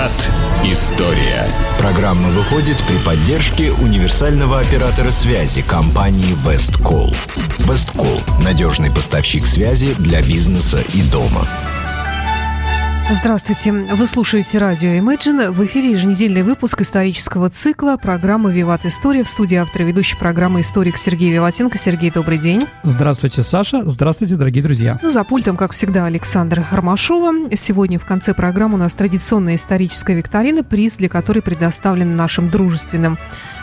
Виват 0.00 0.12
История. 0.64 1.46
Программа 1.78 2.28
выходит 2.28 2.76
при 2.88 2.96
поддержке 2.98 3.70
универсального 3.72 4.60
оператора 4.60 5.10
связи 5.10 5.62
компании 5.62 6.34
Весткол. 6.46 7.14
Весткол– 7.66 8.20
надежный 8.42 8.90
поставщик 8.90 9.44
связи 9.44 9.94
для 9.98 10.22
бизнеса 10.22 10.82
и 10.94 11.02
дома. 11.02 11.46
Здравствуйте. 13.12 13.72
Вы 13.72 14.06
слушаете 14.06 14.58
радио 14.58 14.90
Imagine. 14.90 15.50
В 15.50 15.66
эфире 15.66 15.90
еженедельный 15.90 16.44
выпуск 16.44 16.80
исторического 16.80 17.50
цикла 17.50 17.96
программы 17.96 18.52
«Виват 18.52 18.86
История». 18.86 19.24
В 19.24 19.28
студии 19.28 19.56
автор 19.56 19.82
и 19.82 19.84
ведущий 19.86 20.16
программы 20.16 20.60
историк 20.60 20.96
Сергей 20.96 21.32
Виватенко. 21.32 21.76
Сергей, 21.76 22.12
добрый 22.12 22.38
день. 22.38 22.62
Здравствуйте, 22.84 23.42
Саша. 23.42 23.82
Здравствуйте, 23.84 24.36
дорогие 24.36 24.62
друзья. 24.62 25.00
Ну, 25.02 25.10
за 25.10 25.24
пультом, 25.24 25.56
как 25.56 25.72
всегда, 25.72 26.06
Александр 26.06 26.64
Ромашова. 26.70 27.50
Сегодня 27.56 27.98
в 27.98 28.06
конце 28.06 28.32
программы 28.32 28.74
у 28.74 28.78
нас 28.78 28.94
традиционная 28.94 29.56
историческая 29.56 30.14
викторина, 30.14 30.62
приз 30.62 30.96
для 30.96 31.08
которой 31.08 31.40
предоставлен 31.40 32.14
нашим 32.14 32.48
дружественным 32.48 33.18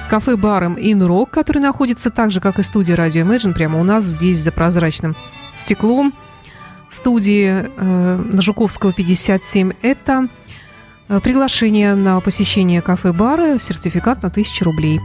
кафе-баром 0.09 0.75
«Инрок», 0.75 1.29
который 1.29 1.59
находится 1.59 2.09
так 2.09 2.31
же, 2.31 2.41
как 2.41 2.59
и 2.59 2.63
студия 2.63 2.97
радио 2.97 3.23
Imagine, 3.23 3.53
прямо 3.53 3.79
у 3.79 3.83
нас 3.85 4.03
здесь 4.03 4.39
за 4.39 4.51
прозрачным 4.51 5.15
стеклом– 5.55 6.13
студии 6.89 7.47
э, 7.47 8.15
на 8.31 8.41
Жуковского 8.41 8.93
57 8.93 9.73
это 9.81 10.27
э, 11.09 11.19
приглашение 11.19 11.95
на 11.95 12.19
посещение 12.21 12.81
кафе-бара, 12.81 13.57
сертификат 13.59 14.23
на 14.23 14.29
1000 14.29 14.65
рублей. 14.65 14.99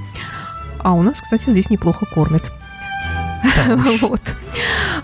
А 0.78 0.94
у 0.94 1.02
нас, 1.02 1.20
кстати, 1.20 1.50
здесь 1.50 1.70
неплохо 1.70 2.06
кормят. 2.06 2.52
Вот. 4.00 4.20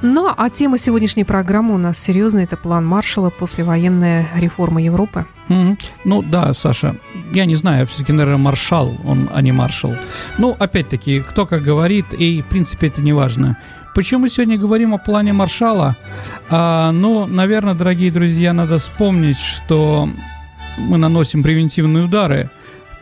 Ну, 0.02 0.30
а 0.36 0.50
тема 0.50 0.78
сегодняшней 0.78 1.24
программы 1.24 1.74
у 1.74 1.78
нас 1.78 1.98
серьезная. 1.98 2.45
Это 2.45 2.56
план 2.56 2.86
Маршала 2.86 3.30
послевоенная 3.30 4.28
реформа 4.36 4.80
Европы. 4.80 5.27
Mm-hmm. 5.48 5.78
Ну 6.05 6.22
да, 6.22 6.55
Саша, 6.55 6.97
я 7.33 7.47
не 7.47 7.55
знаю, 7.55 7.86
все-таки, 7.86 8.12
наверное, 8.12 8.38
маршал, 8.38 8.97
он, 9.05 9.28
а 9.34 9.42
не 9.42 9.53
маршал. 9.53 9.97
Ну, 10.36 10.56
опять-таки, 10.58 11.20
кто 11.20 11.47
как 11.47 11.62
говорит, 11.62 12.14
и, 12.14 12.42
в 12.42 12.47
принципе, 12.47 12.88
это 12.88 13.03
не 13.03 13.12
важно. 13.12 13.56
Почему 13.98 14.20
мы 14.20 14.28
сегодня 14.28 14.56
говорим 14.56 14.94
о 14.94 14.98
плане 14.98 15.32
Маршала? 15.32 15.96
А, 16.48 16.92
ну, 16.92 17.27
наверное, 17.27 17.74
дорогие 17.74 18.12
друзья, 18.12 18.52
надо 18.52 18.78
вспомнить, 18.78 19.36
что 19.36 20.08
мы 20.77 20.98
наносим 20.98 21.42
превентивные 21.42 22.04
удары 22.04 22.48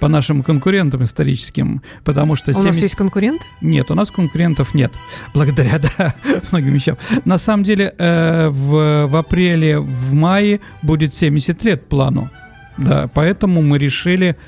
по 0.00 0.08
нашим 0.08 0.42
конкурентам 0.42 1.04
историческим, 1.04 1.82
потому 2.02 2.34
что... 2.34 2.54
70... 2.54 2.64
У 2.64 2.68
нас 2.68 2.78
есть 2.78 2.94
конкурент? 2.94 3.42
Нет, 3.60 3.90
у 3.90 3.94
нас 3.94 4.10
конкурентов 4.10 4.72
нет, 4.72 4.90
благодаря, 5.34 5.78
да, 5.98 6.14
многим 6.50 6.72
вещам. 6.72 6.96
На 7.26 7.36
самом 7.36 7.64
деле, 7.64 7.94
э, 7.98 8.48
в, 8.48 9.06
в 9.06 9.16
апреле, 9.16 9.78
в 9.80 10.14
мае 10.14 10.60
будет 10.80 11.12
70 11.12 11.62
лет 11.62 11.90
плану, 11.90 12.30
да, 12.78 13.10
поэтому 13.12 13.60
мы 13.60 13.76
решили 13.76 14.38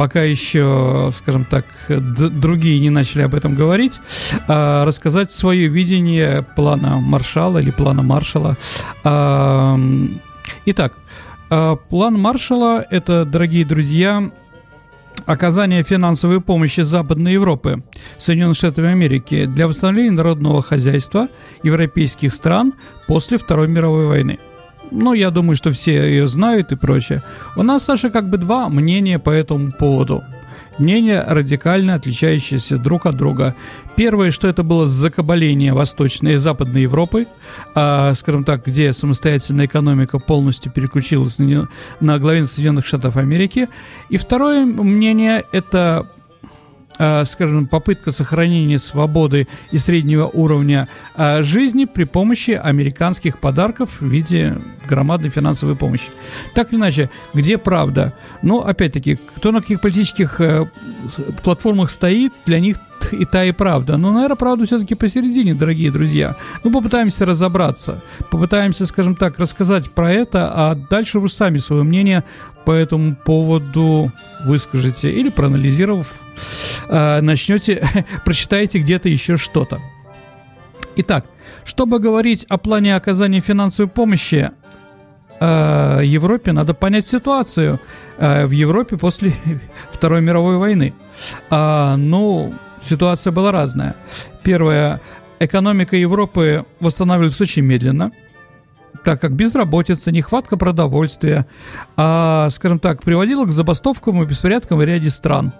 пока 0.00 0.22
еще, 0.22 1.10
скажем 1.14 1.44
так, 1.44 1.66
другие 1.86 2.80
не 2.80 2.88
начали 2.88 3.20
об 3.20 3.34
этом 3.34 3.54
говорить, 3.54 4.00
а, 4.48 4.86
рассказать 4.86 5.30
свое 5.30 5.68
видение 5.68 6.40
плана 6.56 6.96
Маршала 6.96 7.58
или 7.58 7.70
плана 7.70 8.00
Маршала. 8.00 8.56
А, 9.04 9.78
итак, 10.64 10.94
а, 11.50 11.76
план 11.76 12.18
Маршала– 12.18 12.82
это, 12.90 13.26
дорогие 13.26 13.66
друзья, 13.66 14.30
оказание 15.26 15.82
финансовой 15.82 16.40
помощи 16.40 16.80
Западной 16.80 17.34
Европы, 17.34 17.82
Соединенных 18.16 18.56
Штатов 18.56 18.86
Америки 18.86 19.44
для 19.44 19.68
восстановления 19.68 20.12
народного 20.12 20.62
хозяйства 20.62 21.28
европейских 21.62 22.32
стран 22.32 22.72
после 23.06 23.36
Второй 23.36 23.68
мировой 23.68 24.06
войны– 24.06 24.38
ну, 24.90 25.12
я 25.12 25.30
думаю, 25.30 25.56
что 25.56 25.72
все 25.72 25.92
ее 25.92 26.28
знают 26.28 26.72
и 26.72 26.76
прочее. 26.76 27.22
У 27.56 27.62
нас, 27.62 27.84
Саша, 27.84 28.10
как 28.10 28.28
бы 28.28 28.38
два 28.38 28.68
мнения 28.68 29.18
по 29.18 29.30
этому 29.30 29.72
поводу. 29.72 30.22
Мнения 30.78 31.22
радикально 31.28 31.94
отличающиеся 31.94 32.78
друг 32.78 33.04
от 33.04 33.16
друга. 33.16 33.54
Первое, 33.96 34.30
что 34.30 34.48
это 34.48 34.62
было 34.62 34.86
закабаление 34.86 35.74
Восточной 35.74 36.34
и 36.34 36.36
Западной 36.36 36.82
Европы, 36.82 37.26
а, 37.74 38.14
скажем 38.14 38.44
так, 38.44 38.64
где 38.64 38.94
самостоятельная 38.94 39.66
экономика 39.66 40.18
полностью 40.18 40.72
переключилась 40.72 41.38
на, 41.38 41.68
на 42.00 42.18
главенство 42.18 42.54
Соединенных 42.54 42.86
Штатов 42.86 43.16
Америки. 43.16 43.68
И 44.08 44.16
второе 44.16 44.64
мнение– 44.64 45.44
это 45.52 46.06
Э, 46.10 46.19
скажем, 47.24 47.66
попытка 47.66 48.12
сохранения 48.12 48.78
свободы 48.78 49.48
и 49.72 49.78
среднего 49.78 50.26
уровня 50.26 50.86
э, 51.16 51.40
жизни 51.40 51.86
при 51.86 52.04
помощи 52.04 52.50
американских 52.50 53.38
подарков 53.38 54.00
в 54.00 54.06
виде 54.06 54.58
громадной 54.86 55.30
финансовой 55.30 55.76
помощи. 55.76 56.10
Так 56.54 56.72
или 56.72 56.78
иначе, 56.78 57.10
где 57.32 57.56
правда? 57.56 58.12
Ну, 58.42 58.60
опять-таки, 58.60 59.18
кто 59.36 59.50
на 59.50 59.62
каких 59.62 59.80
политических 59.80 60.40
э, 60.40 60.66
платформах 61.42 61.90
стоит, 61.90 62.32
для 62.44 62.60
них 62.60 62.76
и 63.12 63.24
та 63.24 63.44
и 63.44 63.52
правда. 63.52 63.96
Но, 63.96 64.12
наверное, 64.12 64.36
правда 64.36 64.66
все-таки 64.66 64.94
посередине, 64.94 65.54
дорогие 65.54 65.90
друзья. 65.90 66.36
Ну, 66.64 66.72
попытаемся 66.72 67.26
разобраться. 67.26 68.00
Попытаемся, 68.30 68.86
скажем 68.86 69.14
так, 69.14 69.38
рассказать 69.38 69.90
про 69.90 70.12
это, 70.12 70.50
а 70.54 70.74
дальше 70.74 71.20
вы 71.20 71.28
сами 71.28 71.58
свое 71.58 71.82
мнение 71.82 72.24
по 72.64 72.72
этому 72.72 73.16
поводу 73.16 74.12
выскажете 74.44 75.10
или 75.10 75.28
проанализировав, 75.28 76.20
э, 76.88 77.20
начнете, 77.20 77.82
прочитаете 78.24 78.78
где-то 78.78 79.08
еще 79.08 79.36
что-то. 79.36 79.80
Итак, 80.96 81.24
чтобы 81.64 81.98
говорить 81.98 82.44
о 82.48 82.58
плане 82.58 82.96
оказания 82.96 83.40
финансовой 83.40 83.90
помощи 83.90 84.50
э, 85.40 86.00
Европе, 86.04 86.52
надо 86.52 86.74
понять 86.74 87.06
ситуацию 87.06 87.80
э, 88.18 88.46
в 88.46 88.50
Европе 88.50 88.96
после 88.96 89.32
Второй 89.92 90.20
мировой 90.20 90.56
войны. 90.56 90.92
Э, 91.50 91.96
ну, 91.96 92.52
ситуация 92.82 93.32
была 93.32 93.52
разная. 93.52 93.96
Первое, 94.42 95.00
экономика 95.38 95.96
Европы 95.96 96.64
восстанавливается 96.80 97.42
очень 97.42 97.62
медленно– 97.62 98.12
так 99.04 99.20
как 99.20 99.32
безработица, 99.32 100.12
нехватка 100.12 100.56
продовольствия, 100.56 101.46
а, 101.96 102.48
скажем 102.50 102.78
так, 102.78 103.02
приводила 103.02 103.44
к 103.46 103.52
забастовкам 103.52 104.22
и 104.22 104.26
беспорядкам 104.26 104.78
в 104.78 104.84
ряде 104.84 105.10
стран. 105.10 105.52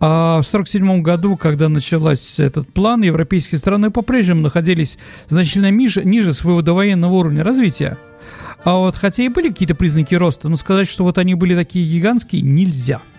А 0.00 0.42
в 0.42 0.46
1947 0.46 1.02
году, 1.02 1.36
когда 1.36 1.68
начался 1.68 2.44
этот 2.44 2.72
план, 2.72 3.02
европейские 3.02 3.58
страны 3.58 3.90
по-прежнему 3.90 4.40
находились 4.40 4.98
значительно 5.28 5.70
ниже, 5.70 6.04
ниже 6.04 6.32
своего 6.32 6.62
довоенного 6.62 7.12
уровня 7.12 7.44
развития. 7.44 7.98
А 8.64 8.76
вот 8.76 8.96
хотя 8.96 9.24
и 9.24 9.28
были 9.28 9.48
какие-то 9.48 9.74
признаки 9.74 10.14
роста, 10.14 10.48
но 10.48 10.56
сказать, 10.56 10.88
что 10.88 11.04
вот 11.04 11.18
они 11.18 11.34
были 11.34 11.54
такие 11.54 11.86
гигантские, 11.86 12.42
нельзя– 12.42 13.00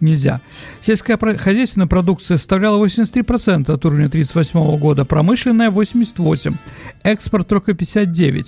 нельзя. 0.00 0.40
Сельская 0.80 1.16
хозяйственная 1.16 1.86
продукция 1.86 2.36
составляла 2.36 2.84
83% 2.84 3.72
от 3.72 3.84
уровня 3.84 4.06
1938 4.06 4.78
года, 4.78 5.04
промышленная 5.04 5.70
88%, 5.70 6.54
экспорт 7.02 7.48
только 7.48 7.72
59%. 7.72 8.44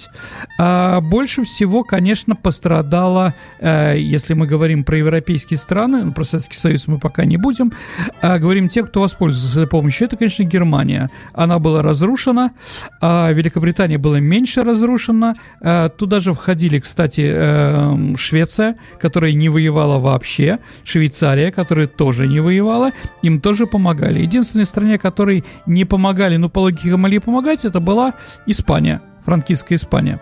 А 0.59 1.01
больше 1.01 1.45
всего, 1.45 1.85
конечно, 1.85 2.35
пострадала, 2.35 3.35
э, 3.61 3.97
если 3.99 4.35
мы 4.35 4.47
говорим 4.47 4.85
про 4.85 4.99
европейские 4.99 5.59
страны, 5.59 6.05
ну, 6.05 6.13
про 6.13 6.25
Советский 6.25 6.57
Союз 6.57 6.87
мы 6.87 6.99
пока 6.99 7.25
не 7.25 7.37
будем, 7.37 7.73
а 8.21 8.39
говорим 8.39 8.69
те, 8.69 8.83
кто 8.83 9.01
воспользовался 9.01 9.61
этой 9.61 9.71
помощью, 9.71 10.07
это, 10.07 10.17
конечно, 10.17 10.45
Германия. 10.45 11.11
Она 11.33 11.59
была 11.59 11.83
разрушена, 11.83 12.53
а 13.01 13.31
Великобритания 13.33 13.99
была 13.99 14.21
меньше 14.21 14.63
разрушена, 14.63 15.37
а 15.61 15.89
туда 15.89 16.21
же 16.21 16.33
входили, 16.33 16.79
кстати, 16.79 17.23
э, 17.27 18.15
Швеция, 18.17 18.77
которая 19.01 19.33
не 19.33 19.49
воевала 19.49 19.99
вообще, 19.99 20.59
Швейцария, 20.85 21.36
Италия, 21.37 21.53
которая 21.53 21.87
тоже 21.87 22.27
не 22.27 22.41
воевала, 22.41 22.93
им 23.23 23.41
тоже 23.41 23.67
помогали. 23.67 24.21
Единственной 24.21 24.65
стране, 24.65 24.99
которой 24.99 25.45
не 25.67 25.85
помогали, 25.85 26.37
но 26.37 26.49
по 26.49 26.61
логике 26.61 26.97
могли 26.97 27.19
помогать, 27.19 27.65
это 27.65 27.79
была 27.79 28.15
Испания, 28.47 29.03
франкистская 29.25 29.77
Испания. 29.77 30.21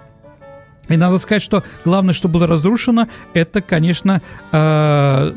И 0.88 0.97
надо 0.97 1.19
сказать, 1.19 1.42
что 1.42 1.62
главное, 1.84 2.14
что 2.14 2.28
было 2.28 2.46
разрушено, 2.46 3.06
это, 3.32 3.62
конечно, 3.62 4.22
э, 4.52 5.32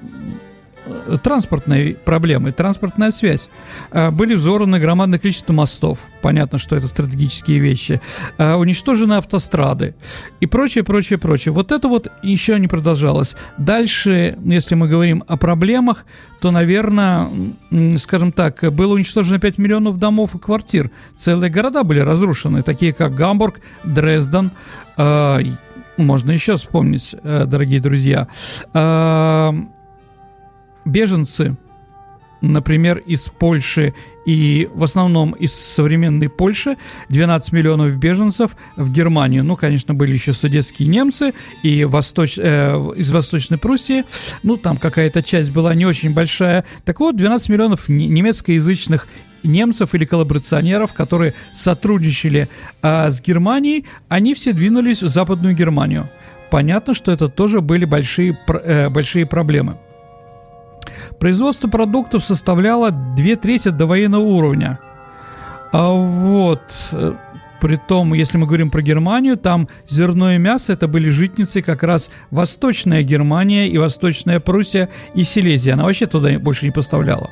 транспортные 1.24 1.96
проблемы, 1.96 2.52
транспортная 2.52 3.12
связь. 3.12 3.50
А, 3.92 4.12
были 4.12 4.36
взорваны 4.36 4.80
громадное 4.80 5.20
количество 5.20 5.54
мостов. 5.54 6.00
Понятно, 6.22 6.58
что 6.58 6.76
это 6.76 6.88
стратегические 6.88 7.60
вещи. 7.60 8.02
А, 8.38 8.58
уничтожены 8.58 9.14
автострады 9.14 9.96
и 10.40 10.46
прочее, 10.46 10.84
прочее, 10.84 11.20
прочее. 11.20 11.54
Вот 11.54 11.72
это 11.72 11.88
вот 11.88 12.12
еще 12.24 12.60
не 12.60 12.68
продолжалось. 12.68 13.36
Дальше, 13.58 14.38
если 14.44 14.76
мы 14.76 14.88
говорим 14.88 15.24
о 15.28 15.38
проблемах, 15.38 16.06
то, 16.40 16.52
наверное, 16.52 17.30
скажем 17.98 18.32
так, 18.32 18.64
было 18.74 18.94
уничтожено 18.94 19.40
5 19.40 19.58
миллионов 19.58 19.98
домов 19.98 20.36
и 20.36 20.40
квартир. 20.40 20.92
Целые 21.16 21.52
города 21.52 21.84
были 21.84 22.00
разрушены, 22.00 22.62
такие 22.62 22.94
как 22.94 23.16
Гамбург, 23.16 23.60
Дрезден, 23.84 24.52
а, 24.98 25.40
можно 25.98 26.32
еще 26.32 26.56
вспомнить, 26.58 27.16
э, 27.24 27.46
дорогие 27.46 27.80
друзья 27.80 28.28
беженцы 30.88 31.58
например, 32.42 32.98
из 32.98 33.26
Польши 33.26 33.94
и 34.26 34.70
в 34.74 34.84
основном 34.84 35.32
из 35.32 35.54
современной 35.54 36.30
Польши 36.30 36.78
12 37.10 37.52
миллионов 37.54 37.96
беженцев 37.98 38.56
в 38.76 38.92
Германию. 38.92 39.44
Ну, 39.44 39.56
конечно, 39.56 39.94
были 39.94 40.12
еще 40.14 40.34
судетские 40.34 40.90
немцы 40.90 41.34
и 41.64 41.86
восточ, 41.86 42.38
э, 42.38 42.76
из 42.96 43.10
Восточной 43.12 43.58
Пруссии. 43.58 44.04
Ну, 44.44 44.58
там 44.58 44.78
какая-то 44.78 45.24
часть 45.24 45.52
была 45.52 45.74
не 45.76 45.86
очень 45.86 46.14
большая. 46.14 46.66
Так 46.84 47.00
вот, 47.00 47.16
12 47.16 47.50
миллионов 47.50 47.90
немецкоязычных 47.90 49.08
немцев 49.44 49.96
или 49.96 50.06
коллаборационеров, 50.06 50.94
которые 50.94 51.34
сотрудничали 51.54 52.50
э, 52.82 53.10
с 53.10 53.22
Германией, 53.22 53.86
они 54.10 54.34
все 54.34 54.52
двинулись 54.52 55.02
в 55.02 55.08
Западную 55.08 55.56
Германию. 55.56 56.10
Понятно, 56.52 56.94
что 56.94 57.12
это 57.12 57.30
тоже 57.30 57.62
были 57.62 57.86
большие, 57.86 58.38
э, 58.48 58.90
большие 58.90 59.26
проблемы. 59.26 59.78
Производство 61.20 61.68
продуктов 61.68 62.24
составляло 62.24 62.92
две 62.92 63.36
трети 63.36 63.70
до 63.70 63.86
военного 63.86 64.24
уровня. 64.24 64.80
А 65.72 65.92
вот, 65.92 66.62
э, 66.92 67.14
при 67.60 67.78
том, 67.78 68.14
если 68.14 68.38
мы 68.38 68.46
говорим 68.46 68.70
про 68.70 68.82
Германию, 68.82 69.38
там 69.38 69.68
зерно 69.88 70.34
и 70.34 70.38
мясо 70.38 70.74
это 70.74 70.88
были 70.88 71.10
житницы 71.10 71.62
как 71.62 71.84
раз 71.84 72.10
Восточная 72.32 73.04
Германия 73.04 73.68
и 73.68 73.78
Восточная 73.78 74.40
Пруссия 74.40 74.90
и 75.14 75.24
Силезия. 75.24 75.74
Она 75.74 75.84
вообще 75.86 76.06
туда 76.06 76.38
больше 76.40 76.66
не 76.66 76.72
поставляла. 76.72 77.30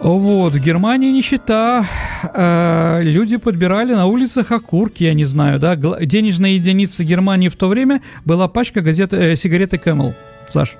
Вот, 0.00 0.54
в 0.54 0.58
Германии 0.58 1.12
нищета. 1.12 1.86
Э, 2.34 3.00
люди 3.02 3.36
подбирали 3.36 3.94
на 3.94 4.06
улицах 4.06 4.50
окурки, 4.50 5.04
я 5.04 5.14
не 5.14 5.24
знаю, 5.24 5.60
да. 5.60 5.76
Денежная 5.76 6.50
единица 6.50 7.04
Германии 7.04 7.48
в 7.48 7.54
то 7.54 7.68
время 7.68 8.02
была 8.24 8.48
пачка 8.48 8.80
газет, 8.80 9.12
э, 9.12 9.36
сигареты 9.36 9.76
Camel. 9.76 10.14
Саш. 10.48 10.76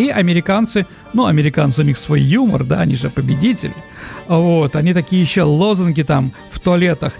И 0.00 0.08
американцы, 0.08 0.86
ну, 1.12 1.26
американцы 1.26 1.82
у 1.82 1.84
них 1.84 1.98
свой 1.98 2.22
юмор, 2.22 2.64
да, 2.64 2.80
они 2.80 2.94
же 2.94 3.10
победители. 3.10 3.74
Вот, 4.28 4.74
они 4.74 4.94
такие 4.94 5.20
еще 5.20 5.42
лозунги 5.42 6.00
там 6.00 6.32
в 6.50 6.58
туалетах. 6.58 7.18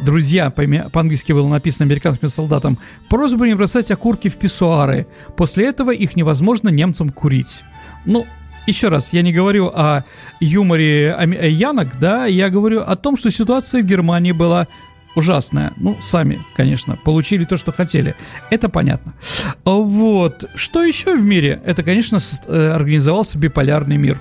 Друзья, 0.00 0.50
по-английски 0.50 1.30
было 1.30 1.46
написано 1.46 1.84
американским 1.84 2.28
солдатам, 2.28 2.80
просьба 3.08 3.46
не 3.46 3.54
бросать 3.54 3.92
окурки 3.92 4.26
в 4.26 4.34
писсуары. 4.34 5.06
После 5.36 5.68
этого 5.68 5.92
их 5.92 6.16
невозможно 6.16 6.68
немцам 6.68 7.10
курить. 7.10 7.62
Ну, 8.04 8.26
еще 8.66 8.88
раз, 8.88 9.12
я 9.12 9.22
не 9.22 9.32
говорю 9.32 9.68
о 9.68 10.02
юморе 10.40 11.16
Янок, 11.48 12.00
да, 12.00 12.26
я 12.26 12.50
говорю 12.50 12.80
о 12.80 12.96
том, 12.96 13.16
что 13.16 13.30
ситуация 13.30 13.82
в 13.82 13.86
Германии 13.86 14.32
была 14.32 14.66
ужасная. 15.14 15.72
Ну, 15.76 15.96
сами, 16.00 16.40
конечно, 16.56 16.96
получили 16.96 17.44
то, 17.44 17.56
что 17.56 17.72
хотели. 17.72 18.14
Это 18.50 18.68
понятно. 18.68 19.14
Вот. 19.64 20.44
Что 20.54 20.82
еще 20.82 21.16
в 21.16 21.24
мире? 21.24 21.60
Это, 21.64 21.82
конечно, 21.82 22.18
э, 22.46 22.70
организовался 22.70 23.38
биполярный 23.38 23.96
мир. 23.96 24.20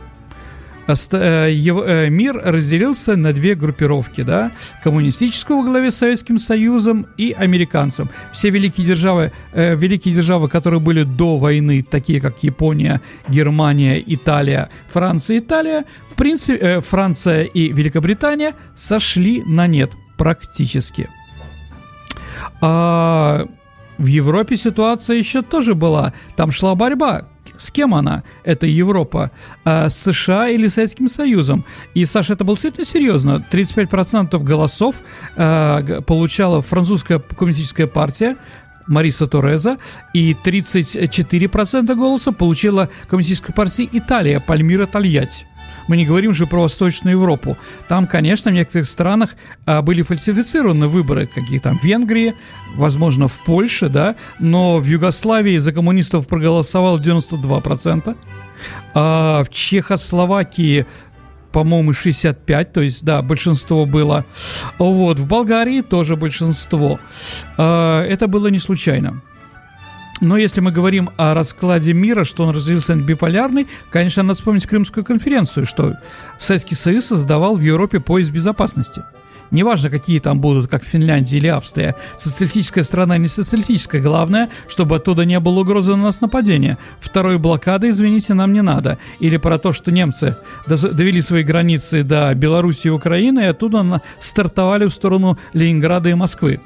Э, 0.86 1.48
э, 1.50 2.10
мир 2.10 2.42
разделился 2.44 3.16
на 3.16 3.32
две 3.32 3.56
группировки, 3.56 4.22
да, 4.22 4.52
коммунистическую 4.84 5.60
во 5.60 5.66
главе 5.66 5.92
с 5.92 5.96
Советским 5.96 6.38
Союзом 6.38 7.08
и 7.18 7.32
американцам. 7.32 8.10
Все 8.34 8.50
великие 8.50 8.86
державы, 8.86 9.32
великие 9.54 10.14
державы, 10.14 10.50
которые 10.50 10.82
были 10.82 11.04
до 11.04 11.38
войны, 11.38 11.86
такие 11.90 12.20
как 12.20 12.44
Япония, 12.44 13.00
Германия, 13.30 14.04
Италия, 14.06 14.70
Франция, 14.90 15.40
Италия, 15.40 15.86
в 16.12 16.16
принципе, 16.16 16.82
Франция 16.82 17.44
и 17.44 17.72
Великобритания 17.72 18.54
сошли 18.76 19.42
на 19.46 19.68
нет 19.68 19.92
практически. 20.18 21.10
А 22.62 23.46
в 23.98 24.06
Европе 24.06 24.58
ситуация 24.58 25.18
еще 25.18 25.42
тоже 25.42 25.76
была. 25.76 26.14
Там 26.36 26.52
шла 26.52 26.76
борьба. 26.76 27.28
С 27.58 27.72
кем 27.72 27.94
она? 27.94 28.24
Это 28.44 28.66
Европа. 28.66 29.32
А 29.64 29.90
США 29.90 30.50
или 30.50 30.68
Советским 30.68 31.08
Союзом? 31.08 31.66
И, 31.94 32.04
Саша, 32.06 32.34
это 32.34 32.44
было 32.44 32.56
действительно 32.56 32.86
серьезно. 32.86 33.46
35% 33.52 34.38
голосов 34.40 34.96
э, 35.36 36.02
получала 36.06 36.62
французская 36.62 37.20
коммунистическая 37.20 37.88
партия, 37.88 38.38
Мариса 38.88 39.28
Тореза, 39.28 39.78
и 40.14 40.36
34% 40.44 41.96
голоса 41.96 42.32
получила 42.32 42.90
коммунистическая 43.08 43.54
партия 43.54 43.88
Италия, 43.92 44.40
Пальмира 44.40 44.88
Тольятти. 44.88 45.46
Мы 45.88 45.98
не 45.98 46.06
говорим 46.06 46.34
же 46.34 46.48
про 46.48 46.62
Восточную 46.62 47.18
Европу. 47.18 47.58
Там, 47.88 48.08
конечно, 48.08 48.52
в 48.52 48.54
некоторых 48.54 48.88
странах 48.88 49.36
а, 49.66 49.82
были 49.82 50.02
фальсифицированы 50.02 50.88
выборы, 50.88 51.28
какие 51.28 51.60
там 51.60 51.80
в 51.80 51.84
Венгрии, 51.84 52.34
возможно, 52.76 53.28
в 53.28 53.44
Польше, 53.44 53.90
да, 53.90 54.16
но 54.40 54.78
в 54.78 54.86
Югославии 54.86 55.58
за 55.58 55.72
коммунистов 55.74 56.28
проголосовало 56.28 56.98
92%, 56.98 58.16
а 58.94 59.44
в 59.44 59.50
Чехословакии 59.50 60.86
по-моему, 61.52 61.94
65, 61.94 62.74
то 62.74 62.82
есть, 62.82 63.06
да, 63.06 63.22
большинство 63.22 63.86
было. 63.86 64.26
Вот, 64.80 65.20
в 65.20 65.28
Болгарии 65.28 65.82
тоже 65.82 66.16
большинство. 66.16 67.00
А, 67.58 68.04
это 68.04 68.28
было 68.28 68.48
не 68.48 68.58
случайно. 68.58 69.22
Но 70.24 70.38
если 70.38 70.62
мы 70.62 70.72
говорим 70.72 71.10
о 71.18 71.34
раскладе 71.34 71.92
мира, 71.92 72.24
что 72.24 72.46
он 72.46 72.56
разделился 72.56 72.96
на 72.96 73.02
биполярный, 73.02 73.68
конечно, 73.92 74.24
надо 74.24 74.36
вспомнить 74.36 74.66
Крымскую 74.66 75.04
конференцию, 75.04 75.66
что 75.66 75.98
Советский 76.40 76.76
Союз 76.76 77.08
создавал 77.08 77.58
в 77.58 77.62
Европе 77.62 78.00
пояс 78.00 78.30
безопасности. 78.30 79.04
Неважно, 79.52 79.90
какие 79.90 80.20
там 80.20 80.40
будут, 80.40 80.72
как 80.72 80.86
Финляндия 80.86 81.38
или 81.38 81.48
Австрия, 81.48 81.96
социалистическая 82.18 82.84
страна 82.84 83.18
не 83.18 83.28
социалистическая, 83.28 84.02
главное, 84.02 84.50
чтобы 84.68 84.96
оттуда 84.96 85.26
не 85.26 85.40
было 85.42 85.60
угрозы 85.60 85.96
на 85.96 86.04
нас 86.04 86.22
нападения. 86.22 86.78
Второй 87.02 87.38
блокады, 87.38 87.90
извините, 87.90 88.34
нам 88.34 88.54
не 88.54 88.62
надо. 88.62 88.98
Или 89.20 89.36
про 89.36 89.60
то, 89.60 89.74
что 89.74 89.92
немцы 89.92 90.38
довели 90.66 91.22
свои 91.22 91.44
границы 91.44 92.04
до 92.04 92.34
Белоруссии 92.34 92.88
и 92.88 92.92
Украины, 92.92 93.42
и 93.42 93.48
оттуда 93.48 94.02
стартовали 94.20 94.86
в 94.86 94.92
сторону 94.92 95.38
Ленинграда 95.52 96.08
и 96.10 96.14
Москвы. 96.14 96.62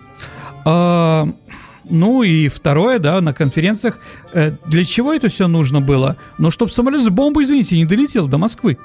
Ну 1.89 2.23
и 2.23 2.47
второе, 2.47 2.99
да, 2.99 3.21
на 3.21 3.33
конференциях, 3.33 3.99
э, 4.33 4.51
для 4.65 4.83
чего 4.83 5.13
это 5.13 5.29
все 5.29 5.47
нужно 5.47 5.81
было? 5.81 6.17
Ну, 6.37 6.51
чтобы 6.51 6.71
самолет 6.71 7.01
с 7.01 7.09
бомбой, 7.09 7.43
извините, 7.43 7.77
не 7.77 7.85
долетел 7.85 8.27
до 8.27 8.37
Москвы. 8.37 8.77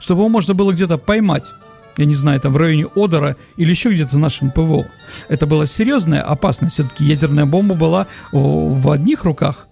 Чтобы 0.00 0.22
его 0.22 0.28
можно 0.28 0.54
было 0.54 0.72
где-то 0.72 0.98
поймать. 0.98 1.52
Я 1.96 2.04
не 2.04 2.14
знаю, 2.14 2.40
там 2.40 2.52
в 2.52 2.56
районе 2.58 2.86
Одера 2.94 3.36
или 3.56 3.70
еще 3.70 3.92
где-то 3.92 4.18
нашим 4.18 4.50
ПВО. 4.50 4.86
Это 5.28 5.46
была 5.46 5.66
серьезная 5.66 6.20
опасность. 6.20 6.74
Все-таки 6.74 7.04
ядерная 7.04 7.46
бомба 7.46 7.74
была 7.74 8.06
в 8.32 8.90
одних 8.90 9.24
руках. 9.24 9.66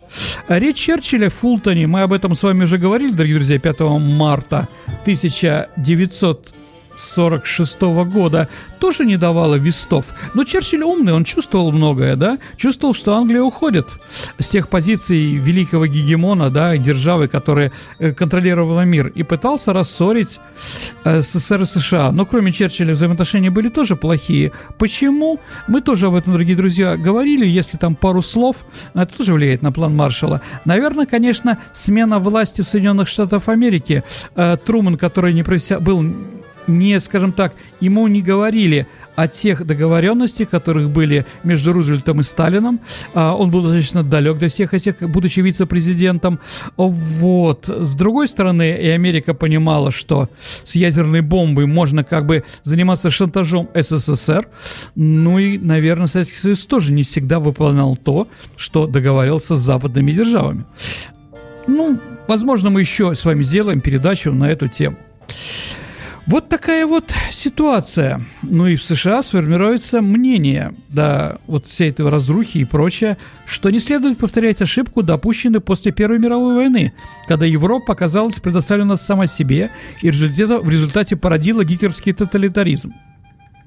Речь 0.48 0.78
Черчилля 0.78 1.28
в 1.28 1.34
Фултоне, 1.34 1.86
мы 1.86 2.02
об 2.02 2.12
этом 2.12 2.34
с 2.34 2.42
вами 2.42 2.64
уже 2.64 2.78
говорили, 2.78 3.12
дорогие 3.12 3.36
друзья, 3.36 3.58
5 3.58 3.80
марта 4.00 4.68
1900 5.02 6.54
46 6.98 7.82
-го 7.82 8.04
года 8.04 8.48
тоже 8.78 9.06
не 9.06 9.16
давала 9.16 9.54
вестов. 9.54 10.06
Но 10.34 10.44
Черчилль 10.44 10.82
умный, 10.82 11.14
он 11.14 11.24
чувствовал 11.24 11.72
многое, 11.72 12.16
да? 12.16 12.38
Чувствовал, 12.56 12.94
что 12.94 13.14
Англия 13.14 13.42
уходит 13.42 13.86
с 14.38 14.48
тех 14.50 14.68
позиций 14.68 15.36
великого 15.36 15.86
гегемона, 15.86 16.50
да, 16.50 16.76
державы, 16.76 17.28
которая 17.28 17.72
э, 17.98 18.12
контролировала 18.12 18.82
мир, 18.84 19.06
и 19.08 19.22
пытался 19.22 19.72
рассорить 19.72 20.38
э, 21.04 21.22
СССР 21.22 21.62
и 21.62 21.64
США. 21.64 22.12
Но 22.12 22.26
кроме 22.26 22.52
Черчилля 22.52 22.92
взаимоотношения 22.92 23.50
были 23.50 23.70
тоже 23.70 23.96
плохие. 23.96 24.52
Почему? 24.78 25.40
Мы 25.66 25.80
тоже 25.80 26.08
об 26.08 26.14
этом, 26.14 26.34
дорогие 26.34 26.56
друзья, 26.56 26.96
говорили, 26.96 27.46
если 27.46 27.78
там 27.78 27.94
пару 27.94 28.20
слов, 28.20 28.66
это 28.92 29.16
тоже 29.16 29.32
влияет 29.32 29.62
на 29.62 29.72
план 29.72 29.96
Маршала. 29.96 30.42
Наверное, 30.66 31.06
конечно, 31.06 31.58
смена 31.72 32.18
власти 32.18 32.60
в 32.60 32.68
Соединенных 32.68 33.08
Штатах 33.08 33.48
Америки, 33.48 34.04
э, 34.36 34.56
Труман, 34.64 34.98
который 34.98 35.32
не 35.32 35.42
профессия... 35.42 35.78
был 35.78 36.04
не, 36.66 36.98
скажем 37.00 37.32
так, 37.32 37.54
ему 37.80 38.06
не 38.08 38.22
говорили 38.22 38.86
о 39.16 39.28
тех 39.28 39.64
договоренностях, 39.64 40.50
которых 40.50 40.90
были 40.90 41.24
между 41.44 41.72
Рузвельтом 41.72 42.20
и 42.20 42.22
Сталином. 42.22 42.80
А, 43.14 43.34
он 43.34 43.50
был 43.50 43.62
достаточно 43.62 44.02
далек 44.02 44.38
для 44.38 44.48
всех 44.48 44.74
этих, 44.74 44.98
будучи 45.00 45.40
вице-президентом. 45.40 46.40
Вот. 46.76 47.68
С 47.68 47.94
другой 47.94 48.26
стороны, 48.28 48.76
и 48.80 48.88
Америка 48.88 49.34
понимала, 49.34 49.90
что 49.92 50.28
с 50.64 50.74
ядерной 50.74 51.20
бомбой 51.20 51.66
можно 51.66 52.04
как 52.04 52.26
бы 52.26 52.44
заниматься 52.64 53.10
шантажом 53.10 53.68
СССР. 53.74 54.48
Ну 54.94 55.38
и, 55.38 55.58
наверное, 55.58 56.06
Советский 56.06 56.38
Союз 56.38 56.66
тоже 56.66 56.92
не 56.92 57.02
всегда 57.02 57.38
выполнял 57.38 57.96
то, 57.96 58.28
что 58.56 58.86
договаривался 58.86 59.56
с 59.56 59.60
западными 59.60 60.12
державами. 60.12 60.64
Ну, 61.66 61.98
возможно, 62.26 62.70
мы 62.70 62.80
еще 62.80 63.14
с 63.14 63.24
вами 63.24 63.42
сделаем 63.42 63.80
передачу 63.80 64.32
на 64.32 64.50
эту 64.50 64.68
тему. 64.68 64.96
Вот 66.26 66.48
такая 66.48 66.86
вот 66.86 67.12
ситуация. 67.30 68.22
Ну 68.42 68.66
и 68.66 68.76
в 68.76 68.82
США 68.82 69.22
сформируется 69.22 70.00
мнение, 70.00 70.74
да, 70.88 71.36
вот 71.46 71.66
всей 71.66 71.90
этой 71.90 72.08
разрухи 72.08 72.58
и 72.58 72.64
прочее, 72.64 73.18
что 73.46 73.68
не 73.68 73.78
следует 73.78 74.16
повторять 74.16 74.62
ошибку, 74.62 75.02
допущенную 75.02 75.60
после 75.60 75.92
Первой 75.92 76.18
мировой 76.18 76.54
войны, 76.54 76.94
когда 77.28 77.44
Европа 77.44 77.92
оказалась 77.92 78.36
предоставлена 78.36 78.96
сама 78.96 79.26
себе 79.26 79.70
и 80.00 80.10
в 80.10 80.70
результате, 80.70 81.16
породила 81.16 81.62
гитлеровский 81.62 82.14
тоталитаризм. 82.14 82.94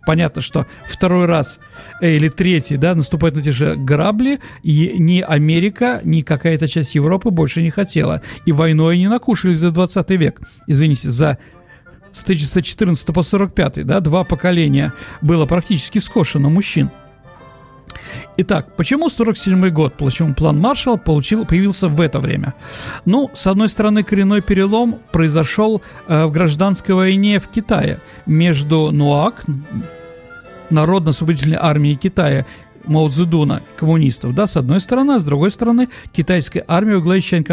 понятно, 0.07 0.41
что 0.41 0.65
второй 0.87 1.25
раз 1.25 1.59
э, 2.01 2.15
или 2.15 2.29
третий, 2.29 2.77
да, 2.77 2.95
наступают 2.95 3.35
на 3.35 3.41
те 3.43 3.51
же 3.51 3.75
грабли, 3.75 4.39
и 4.63 4.95
ни 4.97 5.19
Америка, 5.19 6.01
ни 6.03 6.21
какая-то 6.21 6.67
часть 6.67 6.95
Европы 6.95 7.29
больше 7.29 7.61
не 7.61 7.69
хотела. 7.69 8.23
И 8.45 8.51
войной 8.51 8.97
не 8.97 9.09
накушались 9.09 9.59
за 9.59 9.69
20 9.69 10.09
век. 10.11 10.41
Извините, 10.65 11.09
за 11.09 11.37
с 12.17 12.23
1914 12.23 13.05
по 13.13 13.23
45, 13.23 13.85
да, 13.85 13.99
два 13.99 14.23
поколения 14.23 14.93
было 15.21 15.45
практически 15.45 15.99
скошено 15.99 16.49
мужчин. 16.49 16.89
Итак, 18.37 18.75
почему 18.75 19.09
47 19.09 19.69
год? 19.69 19.93
Почему 19.97 20.33
план 20.33 20.59
Маршалла 20.59 20.97
получил, 20.97 21.45
появился 21.45 21.89
в 21.89 22.01
это 22.01 22.19
время? 22.19 22.53
Ну, 23.05 23.29
с 23.33 23.47
одной 23.47 23.69
стороны, 23.69 24.03
коренной 24.03 24.41
перелом 24.41 24.99
произошел 25.11 25.81
э, 26.07 26.25
в 26.25 26.31
гражданской 26.31 26.93
войне 26.93 27.39
в 27.39 27.47
Китае 27.47 27.99
между 28.25 28.91
НУАК, 28.91 29.45
Народно-освободительной 30.69 31.57
армией 31.59 31.95
Китая, 31.95 32.45
Мао 32.85 33.09
Цзэдуна, 33.09 33.61
коммунистов, 33.77 34.35
да, 34.35 34.47
с 34.47 34.57
одной 34.57 34.79
стороны, 34.79 35.13
а 35.13 35.19
с 35.19 35.25
другой 35.25 35.49
стороны, 35.51 35.87
китайская 36.11 36.63
армия 36.67 36.95
во 36.95 37.01
главе 37.01 37.21
Чан. 37.21 37.45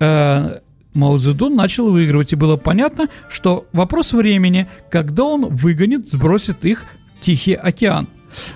Э, 0.00 0.60
Мао 0.94 1.18
Цзэдун 1.18 1.56
начал 1.56 1.90
выигрывать, 1.90 2.32
и 2.32 2.36
было 2.36 2.56
понятно, 2.56 3.08
что 3.28 3.66
вопрос 3.72 4.12
времени, 4.12 4.68
когда 4.90 5.24
он 5.24 5.46
выгонит, 5.48 6.08
сбросит 6.08 6.64
их 6.64 6.84
в 7.16 7.20
Тихий 7.20 7.54
океан 7.54 8.08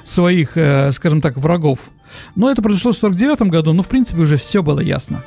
своих, 0.05 0.57
э, 0.57 0.93
скажем 0.93 1.21
так, 1.21 1.37
врагов. 1.37 1.91
Но 2.37 2.51
это 2.51 2.63
произошло 2.63 2.93
в 2.93 2.97
49 2.97 3.43
году, 3.43 3.73
но 3.73 3.83
в 3.83 3.89
принципе 3.89 4.21
уже 4.21 4.37
все 4.37 4.63
было 4.63 4.81
ясно. 4.81 5.23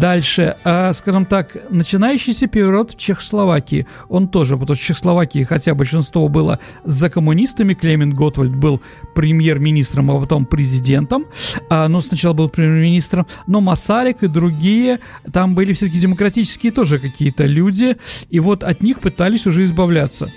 Дальше, 0.00 0.56
э, 0.64 0.92
скажем 0.92 1.26
так, 1.26 1.56
начинающийся 1.70 2.46
период 2.46 2.92
в 2.92 2.98
Чехословакии, 2.98 3.86
он 4.08 4.28
тоже, 4.28 4.56
потому 4.56 4.76
что 4.76 4.84
в 4.84 4.86
Чехословакии, 4.86 5.44
хотя 5.44 5.74
большинство 5.74 6.28
было 6.28 6.58
за 6.84 7.10
коммунистами, 7.10 7.74
Клемент 7.74 8.14
Готвальд 8.14 8.54
был 8.54 8.80
премьер-министром, 9.14 10.10
а 10.10 10.20
потом 10.20 10.46
президентом, 10.46 11.26
а, 11.68 11.88
ну, 11.88 12.00
сначала 12.00 12.32
был 12.32 12.48
премьер-министром, 12.48 13.26
но 13.46 13.60
Масарик 13.60 14.22
и 14.22 14.28
другие, 14.28 15.00
там 15.32 15.54
были 15.54 15.72
все-таки 15.72 15.98
демократические 15.98 16.72
тоже 16.72 16.98
какие-то 16.98 17.44
люди, 17.44 17.96
и 18.30 18.40
вот 18.40 18.62
от 18.62 18.82
них 18.82 19.00
пытались 19.00 19.46
уже 19.46 19.64
избавляться. 19.64 20.30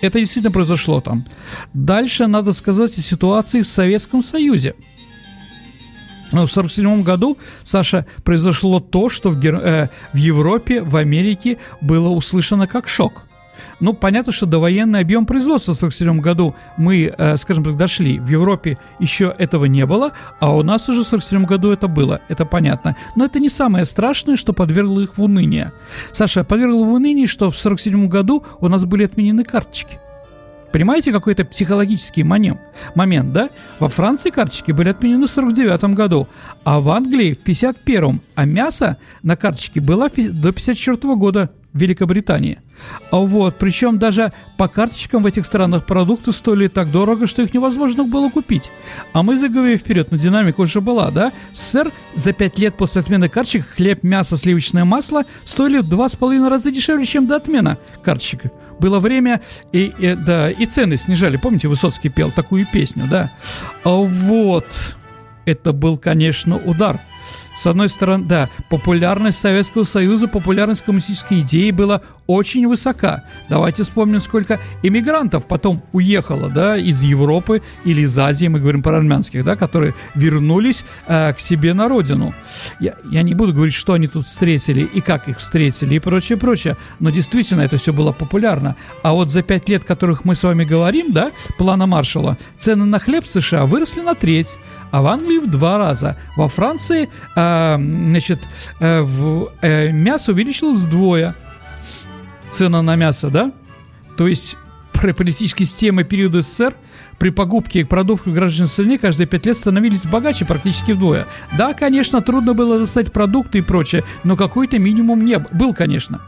Это 0.00 0.18
действительно 0.18 0.50
произошло 0.50 1.00
там. 1.00 1.26
Дальше 1.74 2.26
надо 2.26 2.52
сказать 2.52 2.96
о 2.96 3.02
ситуации 3.02 3.62
в 3.62 3.68
Советском 3.68 4.22
Союзе. 4.22 4.74
В 6.30 6.34
1947 6.34 7.02
году, 7.02 7.38
Саша, 7.64 8.06
произошло 8.24 8.80
то, 8.80 9.08
что 9.08 9.30
в, 9.30 9.40
Гер... 9.40 9.56
э, 9.56 9.88
в 10.12 10.16
Европе, 10.16 10.82
в 10.82 10.96
Америке 10.96 11.58
было 11.80 12.08
услышано 12.08 12.66
как 12.66 12.88
шок. 12.88 13.24
Ну, 13.80 13.94
понятно, 13.94 14.32
что 14.32 14.46
довоенный 14.46 15.00
объем 15.00 15.26
производства 15.26 15.72
в 15.72 15.78
1947 15.78 16.20
году 16.20 16.54
мы, 16.76 17.12
э, 17.16 17.36
скажем 17.36 17.64
так, 17.64 17.76
дошли. 17.76 18.18
В 18.18 18.28
Европе 18.28 18.78
еще 18.98 19.34
этого 19.38 19.64
не 19.64 19.86
было, 19.86 20.12
а 20.38 20.54
у 20.54 20.62
нас 20.62 20.88
уже 20.88 21.02
в 21.02 21.06
1947 21.06 21.46
году 21.46 21.72
это 21.72 21.88
было. 21.88 22.20
Это 22.28 22.44
понятно. 22.44 22.96
Но 23.16 23.24
это 23.24 23.40
не 23.40 23.48
самое 23.48 23.84
страшное, 23.84 24.36
что 24.36 24.52
подвергло 24.52 25.00
их 25.00 25.16
в 25.16 25.22
уныние. 25.22 25.72
Саша, 26.12 26.44
подвергло 26.44 26.84
в 26.84 26.92
уныние, 26.92 27.26
что 27.26 27.50
в 27.50 27.58
1947 27.58 28.08
году 28.08 28.44
у 28.60 28.68
нас 28.68 28.84
были 28.84 29.04
отменены 29.04 29.44
карточки. 29.44 29.98
Понимаете, 30.72 31.12
какой 31.12 31.32
это 31.32 31.44
психологический 31.44 32.22
момент, 32.22 32.60
момент, 32.94 33.32
да? 33.32 33.50
Во 33.78 33.88
Франции 33.88 34.30
карточки 34.30 34.70
были 34.72 34.90
отменены 34.90 35.26
в 35.26 35.30
49 35.30 35.94
году, 35.94 36.28
а 36.64 36.80
в 36.80 36.88
Англии 36.90 37.34
в 37.34 37.46
51-м, 37.46 38.20
а 38.36 38.44
мясо 38.44 38.96
на 39.22 39.36
карточке 39.36 39.80
было 39.80 40.08
до 40.08 40.52
54 40.52 41.14
года 41.16 41.50
в 41.59 41.59
Великобритании. 41.72 42.58
А 43.10 43.18
вот, 43.18 43.56
причем 43.58 43.98
даже 43.98 44.32
по 44.56 44.68
карточкам 44.68 45.22
в 45.22 45.26
этих 45.26 45.46
странах 45.46 45.86
продукты 45.86 46.32
стоили 46.32 46.68
так 46.68 46.90
дорого, 46.90 47.26
что 47.26 47.42
их 47.42 47.54
невозможно 47.54 48.04
было 48.04 48.30
купить. 48.30 48.72
А 49.12 49.22
мы 49.22 49.36
заговорили 49.36 49.76
вперед, 49.76 50.10
но 50.10 50.16
динамика 50.16 50.60
уже 50.60 50.80
была, 50.80 51.10
да? 51.10 51.32
В 51.52 51.58
СССР 51.58 51.92
за 52.16 52.32
5 52.32 52.58
лет 52.58 52.76
после 52.76 53.02
отмены 53.02 53.28
карточек 53.28 53.66
хлеб, 53.68 54.02
мясо, 54.02 54.36
сливочное 54.36 54.84
масло 54.84 55.24
стоили 55.44 55.78
в 55.78 55.88
2,5 55.88 56.48
раза 56.48 56.70
дешевле, 56.70 57.04
чем 57.04 57.26
до 57.26 57.36
отмены 57.36 57.76
карточек. 58.02 58.44
Было 58.78 58.98
время, 58.98 59.42
и, 59.72 59.92
и, 59.98 60.14
да, 60.14 60.50
и 60.50 60.66
цены 60.66 60.96
снижали. 60.96 61.36
Помните, 61.36 61.68
Высоцкий 61.68 62.08
пел 62.08 62.30
такую 62.30 62.66
песню, 62.66 63.06
да? 63.08 63.30
А 63.84 63.90
вот, 63.90 64.66
это 65.44 65.72
был, 65.72 65.98
конечно, 65.98 66.56
удар– 66.56 67.00
с 67.60 67.66
одной 67.66 67.90
стороны, 67.90 68.24
да, 68.24 68.48
популярность 68.70 69.38
Советского 69.38 69.84
Союза, 69.84 70.28
популярность 70.28 70.82
коммунистической 70.82 71.40
идеи 71.40 71.70
была 71.72 72.00
очень 72.30 72.68
высока. 72.68 73.24
Давайте 73.48 73.82
вспомним, 73.82 74.20
сколько 74.20 74.60
иммигрантов 74.82 75.46
потом 75.46 75.82
уехало, 75.92 76.48
да, 76.48 76.76
из 76.76 77.02
Европы 77.02 77.60
или 77.84 78.02
из 78.02 78.16
Азии, 78.16 78.46
мы 78.46 78.60
говорим 78.60 78.82
про 78.82 78.98
армянских, 78.98 79.44
да, 79.44 79.56
которые 79.56 79.94
вернулись 80.14 80.84
э, 81.08 81.32
к 81.32 81.40
себе 81.40 81.74
на 81.74 81.88
родину. 81.88 82.32
Я, 82.78 82.94
я 83.10 83.22
не 83.22 83.34
буду 83.34 83.52
говорить, 83.52 83.74
что 83.74 83.94
они 83.94 84.06
тут 84.06 84.26
встретили 84.26 84.82
и 84.82 85.00
как 85.00 85.28
их 85.28 85.38
встретили 85.38 85.96
и 85.96 85.98
прочее, 85.98 86.38
прочее, 86.38 86.76
но 87.00 87.10
действительно 87.10 87.62
это 87.62 87.78
все 87.78 87.92
было 87.92 88.12
популярно. 88.12 88.76
А 89.02 89.12
вот 89.12 89.28
за 89.28 89.42
пять 89.42 89.68
лет, 89.68 89.82
которых 89.82 90.24
мы 90.24 90.36
с 90.36 90.44
вами 90.44 90.64
говорим, 90.64 91.12
да, 91.12 91.32
плана 91.58 91.86
Маршалла, 91.86 92.38
цены 92.58 92.84
на 92.84 93.00
хлеб 93.00 93.24
в 93.24 93.28
США 93.28 93.66
выросли 93.66 94.02
на 94.02 94.14
треть, 94.14 94.56
а 94.92 95.02
в 95.02 95.06
Англии 95.06 95.38
в 95.38 95.50
два 95.50 95.78
раза. 95.78 96.16
Во 96.36 96.48
Франции, 96.48 97.08
э, 97.36 97.76
значит, 97.76 98.40
э, 98.80 99.00
в, 99.00 99.52
э, 99.62 99.90
мясо 99.90 100.32
увеличилось 100.32 100.82
вдвое. 100.82 101.34
Цена 102.50 102.82
на 102.82 102.96
мясо, 102.96 103.30
да? 103.30 103.52
То 104.16 104.28
есть 104.28 104.56
при 104.92 105.12
политической 105.12 105.64
системе 105.64 106.04
периода 106.04 106.42
СССР 106.42 106.74
при 107.18 107.30
покупке 107.30 107.84
продуктов 107.84 108.34
граждан 108.34 108.66
страны 108.66 108.98
каждые 108.98 109.26
пять 109.26 109.46
лет 109.46 109.56
становились 109.56 110.04
богаче 110.04 110.44
практически 110.44 110.92
вдвое. 110.92 111.26
Да, 111.56 111.74
конечно, 111.74 112.20
трудно 112.20 112.54
было 112.54 112.78
достать 112.78 113.12
продукты 113.12 113.58
и 113.58 113.62
прочее, 113.62 114.04
но 114.24 114.36
какой-то 114.36 114.78
минимум 114.78 115.24
не 115.24 115.38
был, 115.38 115.74
конечно. 115.74 116.20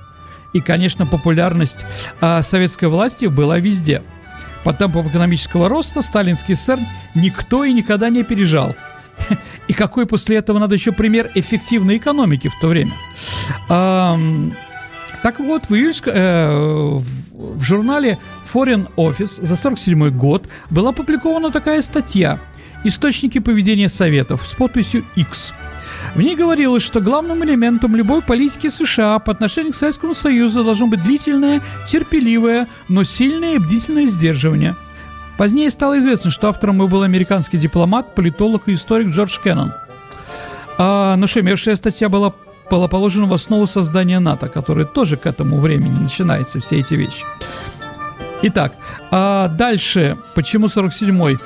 И, 0.53 0.61
конечно, 0.61 1.07
популярность 1.07 1.85
а, 2.21 2.43
советской 2.43 2.89
власти 2.89 3.27
была 3.27 3.59
везде– 3.59 4.03
по 4.65 4.73
темпам 4.73 5.09
экономического 5.09 5.69
роста 5.69 6.03
сталинский 6.03 6.55
СССР 6.55 6.79
никто 7.15 7.65
и 7.65 7.73
никогда 7.73 8.11
не 8.11 8.21
опережал. 8.21 8.75
И 9.69 9.73
какой 9.73 10.07
после 10.07 10.37
этого 10.37 10.59
надо 10.59 10.75
еще 10.75 10.93
пример 10.93 11.31
эффективной 11.35 11.97
экономики 11.99 12.49
в 12.49 12.59
то 12.61 12.69
время? 12.69 12.93
Так 15.23 15.39
вот, 15.39 15.69
в, 15.69 15.75
июльск, 15.75 16.09
э, 16.09 17.01
в 17.33 17.63
журнале 17.63 18.19
Foreign 18.53 18.89
Office 18.97 19.45
за 19.45 19.57
47 19.57 20.11
год 20.11 20.49
была 20.69 20.91
опубликована 20.91 21.51
такая 21.51 21.83
статья 21.83 22.41
«Источники 22.85 23.39
поведения 23.39 23.89
Советов» 23.89 24.47
с 24.47 24.53
подписью 24.53 25.05
X. 25.15 25.53
В 26.17 26.21
ней 26.21 26.35
говорилось, 26.35 26.83
что 26.83 27.01
главным 27.01 27.45
элементом 27.45 27.95
любой 27.95 28.21
политики 28.21 28.69
США 28.69 29.21
по 29.21 29.33
отношению 29.33 29.73
к 29.73 29.77
Советскому 29.77 30.15
Союзу 30.15 30.65
должно 30.65 30.89
быть 30.89 31.03
длительное, 31.03 31.63
терпеливое, 31.87 32.67
но 32.89 33.05
сильное 33.05 33.55
и 33.55 33.59
бдительное 33.59 34.07
сдерживание. 34.07 34.75
Позднее 35.39 35.71
стало 35.71 35.99
известно, 36.01 36.31
что 36.31 36.49
автором 36.49 36.79
был 36.79 37.03
американский 37.03 37.59
дипломат, 37.59 38.15
политолог 38.15 38.65
и 38.67 38.75
историк 38.75 39.09
Джордж 39.09 39.39
Кеннон. 39.43 39.73
А 40.79 41.17
нашумевшая 41.17 41.77
статья 41.77 42.09
была, 42.09 42.35
была 42.73 42.89
положена 42.89 43.27
в 43.27 43.33
основу 43.35 43.67
создания 43.67 44.21
НАТО, 44.21 44.49
который 44.49 44.87
тоже 44.87 45.17
к 45.17 45.27
этому 45.27 45.61
времени 45.61 46.03
начинается, 46.03 46.59
все 46.59 46.81
эти 46.81 46.95
вещи. 46.95 47.25
Итак, 48.43 48.73
а 49.11 49.49
дальше, 49.49 50.17
почему 50.35 50.69
47-й? 50.69 51.37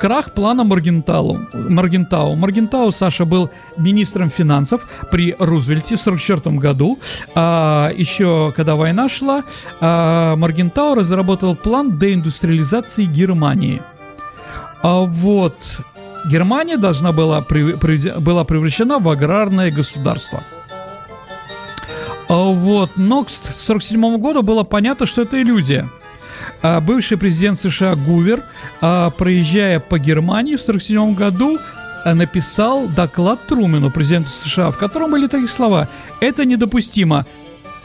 Крах 0.00 0.32
плана 0.32 0.64
Маргентау. 0.64 1.36
Маргентау. 1.68 2.36
Маргентау, 2.36 2.90
Саша, 2.90 3.24
был 3.24 3.50
министром 3.76 4.30
финансов 4.30 4.80
при 5.10 5.36
Рузвельте 5.38 5.96
в 5.96 6.00
1944 6.00 6.56
году. 6.56 6.98
А, 7.34 7.90
еще 7.94 8.52
когда 8.56 8.74
война 8.74 9.08
шла, 9.10 9.42
а, 9.80 10.36
Маргентау 10.36 10.94
разработал 10.94 11.54
план 11.54 11.98
деиндустриализации 11.98 13.04
Германии. 13.04 13.82
А 14.82 15.00
вот 15.00 15.56
Германия 16.24 16.78
должна 16.78 17.12
была, 17.12 17.42
при, 17.42 17.74
при, 17.74 18.18
была 18.18 18.44
превращена 18.44 18.98
в 18.98 19.08
аграрное 19.08 19.70
государство. 19.70 20.42
А 22.28 22.34
вот, 22.34 22.90
но 22.96 23.24
к 23.24 23.28
1947 23.28 24.18
году 24.18 24.42
было 24.42 24.62
понятно, 24.62 25.06
что 25.06 25.22
это 25.22 25.40
иллюзия– 25.40 25.88
а 26.62 26.80
бывший 26.80 27.18
президент 27.18 27.58
США 27.58 27.96
Гувер, 27.96 28.42
а, 28.80 29.10
проезжая 29.10 29.80
по 29.80 29.98
Германии 29.98 30.56
в 30.56 30.62
1947 30.62 31.14
году, 31.14 31.58
написал 32.04 32.88
доклад 32.88 33.46
Трумену, 33.46 33.90
президенту 33.90 34.30
США, 34.30 34.70
в 34.70 34.78
котором 34.78 35.12
были 35.12 35.28
такие 35.28 35.48
слова 35.48 35.88
«Это 36.20 36.44
недопустимо. 36.44 37.26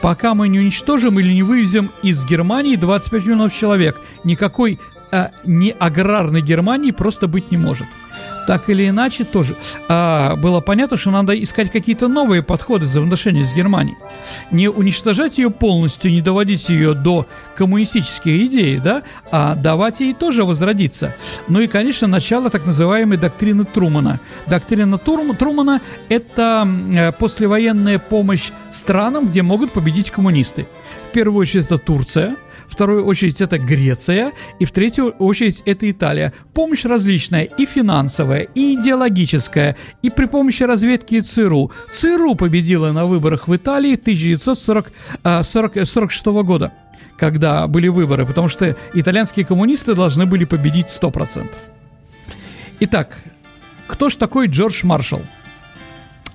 Пока 0.01 0.33
мы 0.33 0.47
не 0.47 0.59
уничтожим 0.59 1.19
или 1.19 1.31
не 1.33 1.43
вывезем 1.43 1.91
из 2.01 2.23
Германии 2.25 2.75
25 2.75 3.25
миллионов 3.25 3.53
человек, 3.53 3.99
никакой 4.23 4.79
а, 5.11 5.31
не 5.43 5.71
аграрной 5.71 6.41
Германии 6.41 6.91
просто 6.91 7.27
быть 7.27 7.51
не 7.51 7.57
может». 7.57 7.87
Так 8.47 8.69
или 8.69 8.87
иначе 8.87 9.25
тоже 9.25 9.57
а, 9.89 10.37
было 10.37 10.61
понятно, 10.61 10.95
что 10.95 11.11
надо 11.11 11.39
искать 11.39 11.69
какие-то 11.69 12.07
новые 12.07 12.41
подходы 12.41 12.85
за 12.85 12.91
взаимоотношения 12.91 13.43
с 13.43 13.53
Германией. 13.53 13.97
Не 14.51 14.69
уничтожать 14.69 15.37
ее 15.37 15.51
полностью, 15.51 16.11
не 16.11 16.21
доводить 16.21 16.69
ее 16.69 16.93
до 16.93 17.27
коммунистических 17.57 18.31
идей, 18.47 18.77
да, 18.77 19.03
а 19.31 19.55
давать 19.55 19.99
ей 19.99 20.13
тоже 20.13 20.45
возродиться. 20.45 21.13
Ну 21.49 21.59
и, 21.59 21.67
конечно, 21.67 22.07
начало 22.07 22.49
так 22.49 22.65
называемой 22.65 23.17
доктрины 23.17 23.65
Трумана. 23.65 24.21
Доктрина 24.47 24.97
Трум, 24.97 25.35
Трумана– 25.35 25.81
это 26.09 26.65
э, 26.93 27.11
послевоенная 27.11 27.99
помощь 27.99 28.51
странам, 28.71 29.27
где 29.27 29.41
могут 29.41 29.73
победить 29.73 30.09
коммунисты. 30.09 30.67
В 31.09 31.11
первую 31.11 31.41
очередь 31.41 31.65
это 31.65 31.77
Турция– 31.77 32.37
вторую 32.77 33.05
очередь 33.07 33.41
это 33.41 33.57
Греция, 33.57 34.33
и 34.59 34.65
в 34.65 34.71
третью 34.71 35.15
очередь 35.17 35.63
это 35.65 35.89
Италия. 35.89 36.31
Помощь 36.53 36.85
различная, 36.85 37.45
и 37.45 37.65
финансовая, 37.65 38.41
и 38.41 38.75
идеологическая, 38.75 39.75
и 40.03 40.11
при 40.11 40.25
помощи 40.25 40.61
разведки 40.61 41.21
ЦРУ. 41.21 41.71
ЦРУ 41.91 42.35
победила 42.35 42.91
на 42.91 43.07
выборах 43.07 43.47
в 43.47 43.55
Италии 43.55 43.95
1946 43.95 46.25
года 46.25 46.71
когда 47.17 47.65
были 47.65 47.87
выборы, 47.87 48.27
потому 48.27 48.47
что 48.47 48.75
итальянские 48.93 49.43
коммунисты 49.43 49.95
должны 49.95 50.27
были 50.27 50.45
победить 50.45 50.85
100%. 50.85 51.49
Итак, 52.81 53.17
кто 53.87 54.09
же 54.09 54.17
такой 54.17 54.45
Джордж 54.45 54.85
Маршалл? 54.85 55.23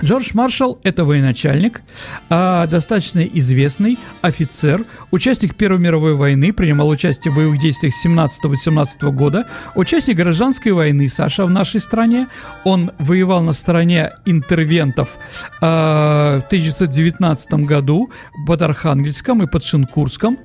Джордж 0.02 0.30
Маршалл– 0.34 0.78
это 0.82 1.04
военачальник, 1.04 1.82
а, 2.28 2.66
достаточно 2.66 3.20
известный 3.20 3.98
офицер, 4.20 4.84
участник 5.10 5.54
Первой 5.54 5.78
мировой 5.78 6.14
войны, 6.14 6.52
принимал 6.52 6.88
участие 6.88 7.32
в 7.32 7.36
боевых 7.36 7.58
действиях 7.58 7.94
17-18 8.04 9.10
года, 9.12 9.46
участник 9.74 10.16
гражданской 10.16 10.72
войны, 10.72 11.08
Саша, 11.08 11.44
в 11.46 11.50
нашей 11.50 11.80
стране. 11.80 12.28
Он 12.64 12.92
воевал 12.98 13.42
на 13.42 13.52
стороне 13.52 14.12
интервентов 14.24 15.18
а, 15.60 16.40
в 16.40 16.46
1919 16.46 17.54
году 17.64 18.10
под 18.46 18.62
Архангельском 18.62 19.42
и 19.42 19.46
под 19.46 19.64
Шинкурском. 19.64 20.38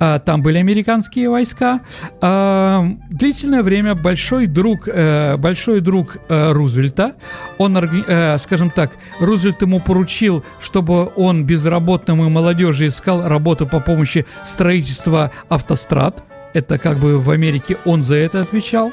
А, 0.00 0.18
там 0.18 0.42
были 0.42 0.58
американские 0.58 1.28
войска. 1.30 1.80
Длительное 2.20 3.62
время 3.62 3.94
большой 3.94 4.46
друг, 4.46 4.88
а, 4.88 5.36
большой 5.36 5.80
друг 5.80 6.16
а, 6.28 6.52
Рузвельта, 6.52 7.14
он, 7.58 7.76
а, 7.76 8.38
скажем 8.38 8.70
так, 8.70 8.92
Рузвельт 9.20 9.62
ему 9.62 9.80
поручил, 9.80 10.44
чтобы 10.60 11.10
он 11.16 11.44
безработным 11.44 12.24
и 12.24 12.28
молодежи 12.28 12.86
искал 12.86 13.28
работу 13.28 13.66
по 13.66 13.80
помощи 13.80 14.26
строительства 14.44 15.30
автострад. 15.48 16.22
Это 16.52 16.78
как 16.78 16.98
бы 16.98 17.18
в 17.18 17.30
Америке 17.30 17.76
он 17.84 18.02
за 18.02 18.16
это 18.16 18.40
отвечал. 18.40 18.92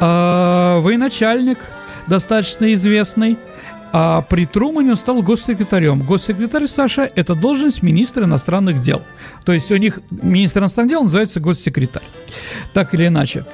А, 0.00 0.80
военачальник, 0.80 1.58
достаточно 2.06 2.72
известный, 2.74 3.38
а 3.92 4.20
при 4.22 4.46
Трумане 4.46 4.90
он 4.90 4.96
стал 4.96 5.22
госсекретарем. 5.22 6.02
Госсекретарь 6.02 6.66
Саша– 6.66 7.08
это 7.14 7.34
должность 7.34 7.82
министра 7.82 8.24
иностранных 8.24 8.80
дел. 8.80 9.02
То 9.44 9.52
есть 9.52 9.70
у 9.72 9.76
них 9.76 10.00
министр 10.10 10.60
иностранных 10.60 10.90
дел 10.90 11.02
называется 11.04 11.40
госсекретарь. 11.40 12.02
Так 12.72 12.94
или 12.94 13.06
иначе. 13.06 13.44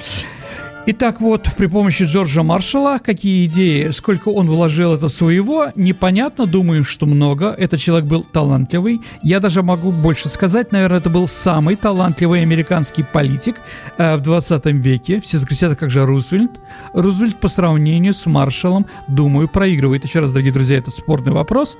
Итак, 0.84 1.20
вот 1.20 1.48
при 1.56 1.66
помощи 1.66 2.02
Джорджа 2.02 2.42
Маршалла, 2.42 2.98
какие 2.98 3.46
идеи, 3.46 3.90
сколько 3.90 4.30
он 4.30 4.48
вложил 4.48 4.94
это 4.94 5.06
своего, 5.06 5.68
непонятно, 5.76 6.44
думаю, 6.44 6.82
что 6.82 7.06
много. 7.06 7.54
Этот 7.56 7.78
человек 7.78 8.08
был 8.08 8.24
талантливый. 8.24 9.00
Я 9.22 9.38
даже 9.38 9.62
могу 9.62 9.92
больше 9.92 10.28
сказать, 10.28 10.72
наверное, 10.72 10.98
это 10.98 11.08
был 11.08 11.28
самый 11.28 11.76
талантливый 11.76 12.42
американский 12.42 13.04
политик 13.04 13.60
э, 13.96 14.16
в 14.16 14.22
20 14.22 14.66
веке. 14.66 15.20
Все 15.20 15.38
закричат, 15.38 15.78
как 15.78 15.88
же 15.88 16.04
Рузвельт. 16.04 16.50
Рузвельт 16.94 17.36
по 17.36 17.46
сравнению 17.46 18.12
с 18.12 18.26
Маршалом, 18.26 18.86
думаю, 19.06 19.46
проигрывает. 19.46 20.04
Еще 20.04 20.18
раз, 20.18 20.32
дорогие 20.32 20.52
друзья, 20.52 20.78
это 20.78 20.90
спорный 20.90 21.30
вопрос. 21.30 21.78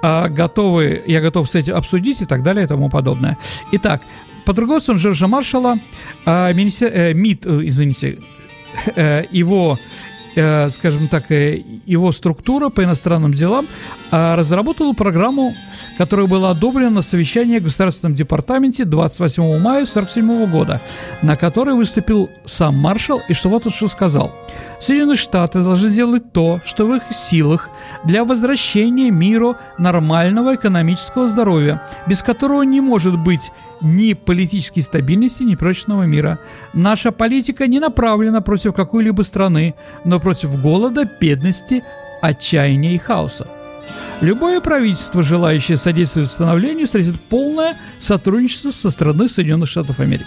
А, 0.00 0.28
готовы, 0.28 1.02
я 1.08 1.20
готов 1.20 1.50
с 1.50 1.56
этим 1.56 1.74
обсудить 1.74 2.20
и 2.20 2.24
так 2.24 2.44
далее 2.44 2.66
и 2.66 2.68
тому 2.68 2.88
подобное. 2.88 3.36
Итак, 3.72 4.00
под 4.44 4.56
руководством 4.60 4.96
Джорджа 4.96 5.26
Маршалла, 5.26 5.76
э, 6.24 6.54
министер, 6.54 6.92
э, 6.94 7.14
МИД, 7.14 7.46
э, 7.46 7.60
извините, 7.64 8.18
Э, 8.18 8.33
его 9.30 9.78
э, 10.36 10.68
скажем 10.70 11.08
так, 11.08 11.30
э, 11.30 11.62
его 11.86 12.12
структура 12.12 12.68
по 12.68 12.82
иностранным 12.82 13.32
делам 13.32 13.66
разработала 14.10 14.92
программу, 14.92 15.54
которая 15.96 16.26
была 16.26 16.50
одобрена 16.50 16.90
на 16.90 17.02
совещании 17.02 17.58
в 17.58 17.64
Государственном 17.64 18.14
департаменте 18.14 18.84
28 18.84 19.42
мая 19.58 19.84
1947 19.84 20.50
года, 20.50 20.80
на 21.22 21.36
которой 21.36 21.74
выступил 21.74 22.30
сам 22.44 22.76
маршал 22.76 23.22
и 23.28 23.32
что 23.32 23.48
вот 23.48 23.66
он 23.66 23.72
что 23.72 23.88
сказал. 23.88 24.32
Соединенные 24.84 25.16
Штаты 25.16 25.62
должны 25.62 25.88
сделать 25.88 26.32
то, 26.32 26.60
что 26.66 26.86
в 26.86 26.94
их 26.94 27.04
силах 27.10 27.70
для 28.04 28.22
возвращения 28.22 29.10
миру 29.10 29.56
нормального 29.78 30.56
экономического 30.56 31.26
здоровья, 31.26 31.80
без 32.06 32.22
которого 32.22 32.60
не 32.64 32.82
может 32.82 33.18
быть 33.18 33.50
ни 33.80 34.12
политической 34.12 34.82
стабильности, 34.82 35.42
ни 35.42 35.54
прочного 35.54 36.02
мира. 36.02 36.38
Наша 36.74 37.12
политика 37.12 37.66
не 37.66 37.80
направлена 37.80 38.42
против 38.42 38.74
какой-либо 38.74 39.22
страны, 39.22 39.74
но 40.04 40.20
против 40.20 40.60
голода, 40.60 41.08
бедности, 41.18 41.82
отчаяния 42.20 42.94
и 42.94 42.98
хаоса. 42.98 43.48
Любое 44.20 44.60
правительство, 44.60 45.22
желающее 45.22 45.78
содействовать 45.78 46.28
восстановлению, 46.28 46.86
встретит 46.86 47.18
полное 47.22 47.78
сотрудничество 48.00 48.70
со 48.70 48.90
стороны 48.90 49.30
Соединенных 49.30 49.70
Штатов 49.70 49.98
Америки. 49.98 50.26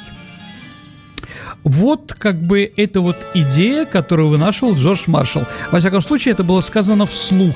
Вот 1.64 2.16
как 2.18 2.42
бы 2.42 2.72
это 2.76 3.02
вот 3.02 3.18
идея, 3.34 3.86
которую 3.86 4.30
вынашивал 4.30 4.76
Джордж 4.76 5.04
Маршалл. 5.08 5.44
Во 5.72 5.80
всяком 5.80 6.02
случае, 6.02 6.34
это 6.34 6.44
было 6.44 6.62
сказано 6.62 7.06
вслух. 7.06 7.56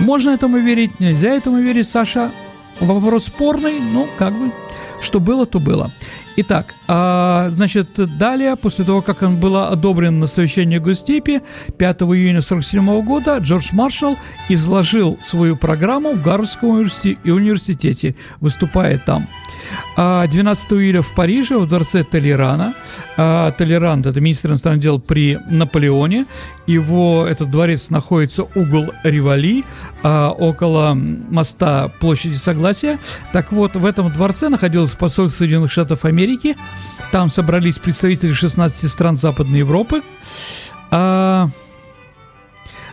Можно 0.00 0.30
этому 0.30 0.58
верить, 0.58 1.00
нельзя 1.00 1.30
этому 1.30 1.58
верить, 1.58 1.88
Саша. 1.88 2.30
Вопрос 2.80 3.24
спорный, 3.24 3.80
но 3.80 4.08
как 4.18 4.32
бы 4.32 4.52
что 5.00 5.20
было, 5.20 5.46
то 5.46 5.58
было. 5.58 5.90
Итак, 6.40 6.74
а, 6.86 7.48
значит, 7.50 7.88
далее, 8.16 8.54
после 8.54 8.84
того, 8.84 9.02
как 9.02 9.22
он 9.22 9.40
был 9.40 9.56
одобрен 9.56 10.20
на 10.20 10.28
совещании 10.28 10.78
Гостепи, 10.78 11.42
5 11.78 12.02
июня 12.02 12.38
1947 12.38 13.02
года 13.02 13.38
Джордж 13.38 13.70
Маршалл 13.72 14.16
изложил 14.48 15.18
свою 15.24 15.56
программу 15.56 16.12
в 16.12 16.22
Гарвардском 16.22 16.70
университете, 16.70 18.14
выступая 18.40 18.98
там. 18.98 19.26
12 19.96 20.72
а, 20.72 20.74
июля 20.76 21.02
в 21.02 21.14
Париже, 21.14 21.58
в 21.58 21.68
дворце 21.68 22.04
Толерана. 22.04 22.74
А, 23.16 23.50
Толерант– 23.52 24.06
это 24.06 24.20
министр 24.20 24.50
иностранных 24.50 24.80
дел 24.80 24.98
при 24.98 25.38
Наполеоне. 25.48 26.26
Его, 26.66 27.26
этот 27.26 27.50
дворец 27.50 27.90
находится 27.90 28.44
угол 28.54 28.92
Ривали, 29.02 29.64
а, 30.02 30.30
около 30.30 30.94
моста 30.94 31.88
площади 32.00 32.36
Согласия. 32.36 32.98
Так 33.32 33.52
вот, 33.52 33.74
в 33.76 33.84
этом 33.84 34.12
дворце 34.12 34.48
находилось 34.48 34.92
посольство 34.92 35.38
Соединенных 35.38 35.72
Штатов 35.72 36.04
Америки. 36.04 36.56
Там 37.12 37.30
собрались 37.30 37.78
представители 37.78 38.32
16 38.32 38.90
стран 38.90 39.16
Западной 39.16 39.60
Европы. 39.60 40.02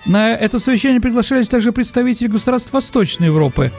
На 0.06 0.34
это 0.34 0.60
совещание 0.60 1.02
приглашались 1.02 1.48
также 1.48 1.72
представители 1.72 2.28
государств 2.28 2.72
Восточной 2.72 3.28
Европы. 3.28 3.72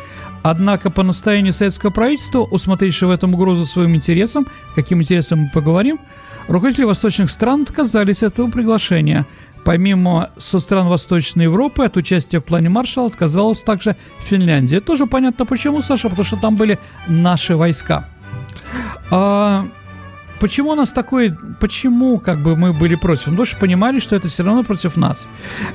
Однако 0.48 0.90
по 0.90 1.02
настоянию 1.02 1.52
советского 1.52 1.90
правительства, 1.90 2.42
усмотревшего 2.42 3.08
в 3.08 3.14
этом 3.14 3.34
угрозу 3.34 3.66
своим 3.66 3.96
интересам, 3.96 4.46
каким 4.76 5.02
интересам 5.02 5.40
мы 5.40 5.50
поговорим, 5.52 5.98
руководители 6.46 6.84
восточных 6.84 7.30
стран 7.30 7.62
отказались 7.62 8.22
от 8.22 8.34
этого 8.34 8.48
приглашения. 8.48 9.26
Помимо 9.64 10.30
со 10.38 10.60
стран 10.60 10.86
Восточной 10.86 11.46
Европы 11.46 11.84
от 11.84 11.96
участия 11.96 12.38
в 12.38 12.44
плане 12.44 12.68
Маршалла 12.68 13.08
отказалась 13.08 13.64
также 13.64 13.96
Финляндия. 14.20 14.78
Тоже 14.78 15.06
понятно 15.06 15.46
почему, 15.46 15.80
Саша, 15.80 16.08
потому 16.08 16.24
что 16.24 16.36
там 16.36 16.54
были 16.54 16.78
наши 17.08 17.56
войска. 17.56 18.08
А, 19.10 19.66
Почему 20.40 20.70
у 20.70 20.74
нас 20.74 20.90
такое, 20.90 21.36
почему 21.60 22.18
как 22.18 22.42
бы 22.42 22.56
мы 22.56 22.72
были 22.72 22.94
против? 22.94 23.24
Потому 23.24 23.44
что 23.44 23.56
понимали, 23.56 24.00
что 24.00 24.16
это 24.16 24.28
все 24.28 24.42
равно 24.42 24.64
против 24.64 24.96
нас. 24.96 25.28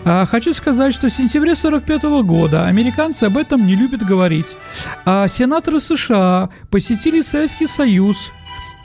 А, 0.06 0.26
хочу 0.26 0.54
сказать, 0.54 0.93
что 0.93 1.08
в 1.08 1.13
сентябре 1.13 1.56
45 1.56 2.04
года 2.24 2.65
американцы 2.65 3.24
об 3.24 3.38
этом 3.38 3.65
не 3.65 3.76
любят 3.76 4.06
говорить. 4.06 4.56
А 5.06 5.28
сенаторы 5.28 5.80
США 5.80 6.50
посетили 6.69 7.21
Советский 7.21 7.67
Союз 7.67 8.32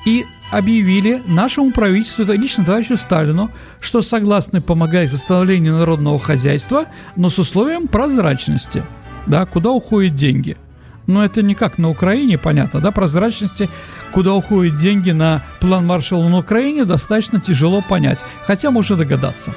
и 0.06 0.24
объявили 0.50 1.22
нашему 1.26 1.72
правительству, 1.72 2.22
это 2.22 2.34
лично 2.34 2.64
товарищу 2.64 2.96
Сталину, 2.96 3.50
что 3.80 4.00
согласны 4.00 4.60
помогать 4.60 5.10
в 5.10 5.14
восстановлении 5.14 5.70
народного 5.70 6.18
хозяйства, 6.18 6.86
но 7.16 7.28
с 7.28 7.38
условием 7.38 7.88
прозрачности. 7.88 8.84
Да, 9.26 9.44
куда 9.44 9.70
уходят 9.70 10.14
деньги– 10.14 10.56
но 11.06 11.24
это 11.24 11.42
не 11.42 11.54
как 11.54 11.78
на 11.78 11.88
Украине, 11.88 12.38
понятно, 12.38 12.80
да, 12.80 12.90
прозрачности, 12.90 13.68
куда 14.12 14.34
уходят 14.34 14.76
деньги 14.76 15.10
на 15.10 15.42
план 15.60 15.86
Маршалла 15.86 16.28
на 16.28 16.38
Украине, 16.38 16.84
достаточно 16.84 17.40
тяжело 17.40 17.82
понять, 17.82 18.24
хотя 18.46 18.70
можно 18.70 18.96
догадаться. 18.96 19.52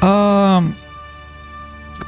А, 0.00 0.64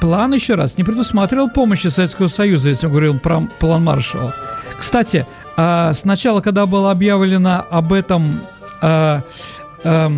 план, 0.00 0.35
еще 0.35 0.55
раз, 0.55 0.79
не 0.79 0.85
предусматривал 0.85 1.50
помощи 1.50 1.88
Советского 1.88 2.29
Союза, 2.29 2.68
если 2.68 2.87
мы 2.87 2.92
говорим 2.92 3.18
про 3.18 3.40
план 3.59 3.85
Маршалла. 3.85 4.35
Кстати, 4.79 5.26
а, 5.57 5.92
сначала, 5.94 6.40
когда 6.40 6.66
было 6.66 6.90
объявлено 6.90 7.64
об 7.70 7.92
этом 7.92 8.40
а, 8.81 9.22
а, 9.85 10.12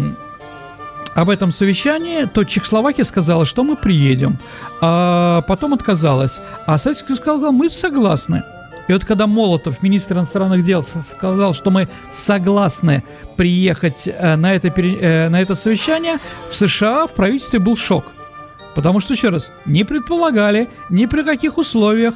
об 1.19 1.31
этом 1.31 1.51
совещании, 1.51 2.27
то 2.27 2.45
Чехословакия 2.45 3.05
сказала, 3.05 3.45
что 3.45 3.65
мы 3.65 3.75
приедем, 3.75 4.39
а 4.81 5.43
потом 5.49 5.75
отказалась. 5.75 6.41
А 6.65 6.79
Советский 6.79 7.09
Союз 7.09 7.19
сказал, 7.19 7.53
мы 7.53 7.71
согласны. 7.71 8.45
И 8.87 8.93
вот 8.93 9.05
когда 9.05 9.27
Молотов, 9.27 9.83
министр 9.83 10.15
иностранных 10.15 10.65
дел, 10.65 10.85
сказал, 10.85 11.55
что 11.55 11.71
мы 11.71 11.89
согласны 12.09 13.03
приехать 13.37 14.05
э, 14.07 14.37
на 14.37 14.55
это, 14.55 14.69
э, 14.69 15.29
на 15.29 15.41
это 15.41 15.57
совещание, 15.57 16.19
в 16.51 16.55
США 16.55 17.09
в 17.09 17.11
правительстве 17.11 17.59
был 17.59 17.77
шок. 17.77 18.05
Потому 18.77 19.01
что, 19.01 19.13
еще 19.13 19.31
раз, 19.31 19.51
не 19.67 19.83
предполагали 19.83 20.69
ни 20.89 21.07
при 21.07 21.25
каких 21.25 21.59
условиях, 21.59 22.15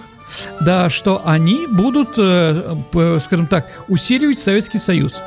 да, 0.61 0.89
что 0.89 1.23
они 1.25 1.67
будут, 1.67 2.11
э, 2.19 2.77
скажем 3.25 3.49
так, 3.49 3.67
усиливать 3.89 4.39
Советский 4.39 4.79
Союз. 4.79 5.21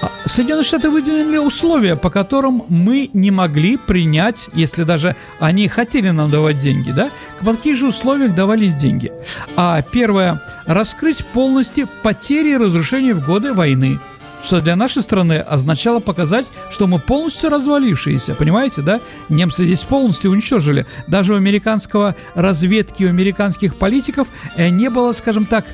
А 0.00 0.10
Соединенные 0.26 0.64
Штаты 0.64 0.90
выделили 0.90 1.36
условия, 1.36 1.96
по 1.96 2.10
которым 2.10 2.62
мы 2.68 3.10
не 3.12 3.30
могли 3.30 3.76
принять, 3.76 4.48
если 4.54 4.84
даже 4.84 5.14
они 5.38 5.68
хотели 5.68 6.10
нам 6.10 6.30
давать 6.30 6.58
деньги, 6.58 6.90
да, 6.90 7.10
в 7.40 7.50
каких 7.50 7.76
же 7.76 7.88
условиях 7.88 8.34
давались 8.34 8.74
деньги. 8.74 9.12
А 9.56 9.82
первое, 9.82 10.40
раскрыть 10.66 11.24
полностью 11.26 11.88
потери 12.02 12.50
и 12.50 12.56
разрушения 12.56 13.14
в 13.14 13.26
годы 13.26 13.52
войны– 13.52 13.98
что 14.44 14.60
для 14.60 14.76
нашей 14.76 15.02
страны 15.02 15.38
означало 15.38 16.00
показать, 16.00 16.46
что 16.70 16.86
мы 16.86 16.98
полностью 16.98 17.50
развалившиеся, 17.50 18.34
понимаете, 18.34 18.82
да? 18.82 19.00
Немцы 19.28 19.64
здесь 19.64 19.82
полностью 19.82 20.30
уничтожили. 20.30 20.86
Даже 21.06 21.34
у 21.34 21.36
американского 21.36 22.14
разведки, 22.34 23.04
у 23.04 23.08
американских 23.08 23.74
политиков 23.74 24.28
э, 24.56 24.68
не 24.68 24.88
было, 24.90 25.12
скажем 25.12 25.46
так, 25.46 25.64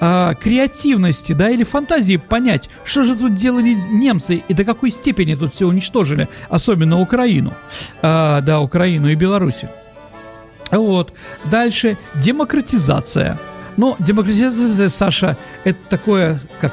э, 0.00 0.34
креативности, 0.40 1.32
да, 1.32 1.50
или 1.50 1.64
фантазии 1.64 2.16
понять, 2.16 2.68
что 2.84 3.02
же 3.02 3.16
тут 3.16 3.34
делали 3.34 3.74
немцы 3.74 4.42
и 4.46 4.54
до 4.54 4.64
какой 4.64 4.90
степени 4.90 5.34
тут 5.34 5.54
все 5.54 5.66
уничтожили, 5.66 6.28
особенно 6.48 7.00
Украину, 7.00 7.52
э, 8.02 8.40
да, 8.42 8.60
Украину 8.60 9.08
и 9.08 9.14
Белоруссию. 9.14 9.70
Вот. 10.70 11.12
Дальше 11.44 11.96
демократизация. 12.14 13.38
Ну, 13.76 13.96
демократизация, 13.98 14.88
Саша, 14.88 15.36
это 15.64 15.78
такое, 15.88 16.40
как 16.60 16.72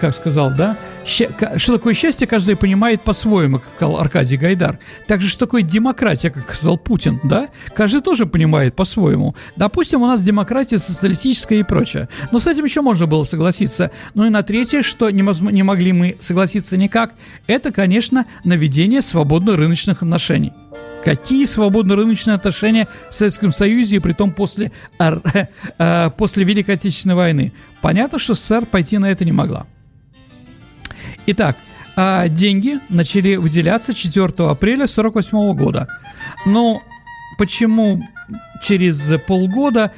как 0.00 0.14
сказал, 0.14 0.50
да, 0.50 0.76
что 1.04 1.72
такое 1.72 1.94
счастье, 1.94 2.26
каждый 2.26 2.56
понимает 2.56 3.02
по-своему, 3.02 3.58
как 3.58 3.68
сказал 3.76 3.98
Аркадий 3.98 4.36
Гайдар. 4.36 4.78
Также, 5.06 5.28
что 5.28 5.46
такое 5.46 5.62
демократия, 5.62 6.30
как 6.30 6.54
сказал 6.54 6.78
Путин, 6.78 7.20
да, 7.24 7.48
каждый 7.74 8.00
тоже 8.00 8.26
понимает 8.26 8.74
по-своему. 8.74 9.34
Допустим, 9.56 10.02
у 10.02 10.06
нас 10.06 10.22
демократия 10.22 10.78
социалистическая 10.78 11.60
и 11.60 11.62
прочее. 11.62 12.08
Но 12.30 12.38
с 12.38 12.46
этим 12.46 12.64
еще 12.64 12.80
можно 12.80 13.06
было 13.06 13.24
согласиться. 13.24 13.90
Ну 14.14 14.26
и 14.26 14.30
на 14.30 14.42
третье, 14.42 14.82
что 14.82 15.10
не, 15.10 15.22
не 15.52 15.62
могли 15.62 15.92
мы 15.92 16.16
согласиться 16.20 16.76
никак, 16.76 17.14
это, 17.46 17.72
конечно, 17.72 18.26
наведение 18.44 19.00
свободно-рыночных 19.00 20.02
отношений. 20.02 20.52
Какие 21.04 21.44
свободно-рыночные 21.44 22.34
отношения 22.34 22.88
в 23.10 23.14
Советском 23.14 23.52
Союзе, 23.52 23.96
и 23.96 23.98
при 23.98 24.12
том 24.12 24.32
после, 24.32 24.72
э, 25.78 26.10
после 26.16 26.44
Великой 26.44 26.76
Отечественной 26.76 27.14
войны? 27.14 27.52
Понятно, 27.82 28.18
что 28.18 28.34
СССР 28.34 28.64
пойти 28.64 28.96
на 28.96 29.10
это 29.10 29.24
не 29.24 29.32
могла. 29.32 29.66
Итак, 31.26 31.56
а 31.96 32.28
деньги 32.28 32.80
начали 32.88 33.36
выделяться 33.36 33.92
4 33.92 34.24
апреля 34.24 34.84
1948 34.84 35.54
года. 35.54 35.88
Но 36.46 36.82
почему 37.38 38.02
через 38.62 39.10
полгода 39.26 39.92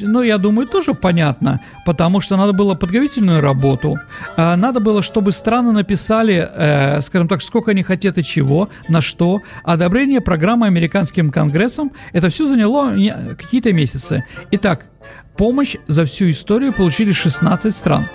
ну, 0.00 0.22
я 0.22 0.38
думаю, 0.38 0.66
тоже 0.66 0.94
понятно, 0.94 1.60
потому 1.84 2.20
что 2.20 2.36
надо 2.36 2.52
было 2.52 2.74
подготовительную 2.74 3.40
работу, 3.40 3.98
а, 4.36 4.56
надо 4.56 4.80
было, 4.80 5.02
чтобы 5.02 5.32
страны 5.32 5.72
написали, 5.72 6.48
э, 6.50 7.00
скажем 7.02 7.28
так, 7.28 7.42
сколько 7.42 7.72
они 7.72 7.82
хотят 7.82 8.18
и 8.18 8.24
чего, 8.24 8.70
на 8.88 9.00
что, 9.00 9.42
одобрение 9.64 10.20
программы 10.20 10.66
американским 10.66 11.30
конгрессом, 11.30 11.92
это 12.12 12.28
все 12.30 12.46
заняло 12.46 12.94
какие-то 13.36 13.72
месяцы. 13.72 14.24
Итак, 14.52 14.86
помощь 15.36 15.76
за 15.86 16.04
всю 16.04 16.30
историю 16.30 16.72
получили 16.72 17.12
16 17.12 17.74
стран. 17.74 18.06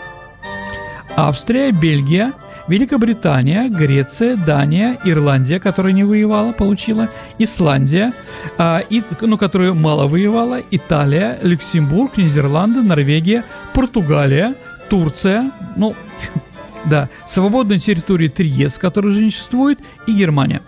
Австрия, 1.16 1.72
Бельгия, 1.72 2.34
Великобритания, 2.68 3.68
Греция, 3.68 4.38
Дания, 4.38 4.98
Ирландия, 5.04 5.60
которая 5.60 5.94
не 5.94 6.04
воевала, 6.04 6.54
получила, 6.54 7.10
Исландия, 7.38 8.14
а, 8.58 8.82
и, 8.90 9.04
ну, 9.22 9.38
которая 9.38 9.74
мало 9.74 10.08
воевала, 10.08 10.62
Италия, 10.72 11.40
Люксембург, 11.42 12.18
Нидерланды, 12.18 12.82
Норвегия, 12.82 13.44
Португалия, 13.74 14.56
Турция, 14.90 15.52
ну, 15.76 15.94
да, 16.86 17.10
свободная 17.28 17.80
территория 17.80 18.30
Триест, 18.30 18.80
которая 18.80 19.12
уже 19.12 19.22
не 19.22 19.32
существует, 19.32 19.80
и 20.08 20.14
Германия. 20.14 20.62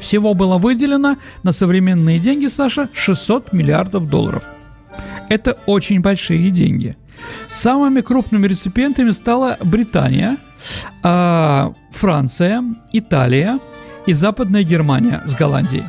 Всего 0.00 0.34
было 0.34 0.58
выделено 0.58 1.16
на 1.42 1.52
современные 1.52 2.18
деньги, 2.18 2.46
Саша, 2.46 2.88
600 2.92 3.52
миллиардов 3.52 4.08
долларов. 4.08 4.44
Это 5.28 5.58
очень 5.66 6.00
большие 6.00 6.50
деньги. 6.50 6.96
Самыми 7.52 8.00
крупными 8.00 8.46
реципиентами 8.46 9.12
стала 9.12 9.56
Британия– 9.62 10.36
а, 11.02 11.72
Франция, 11.90 12.64
Италия 12.92 13.58
и 14.06 14.12
Западная 14.12 14.62
Германия 14.62 15.22
с 15.26 15.34
Голландией. 15.34 15.84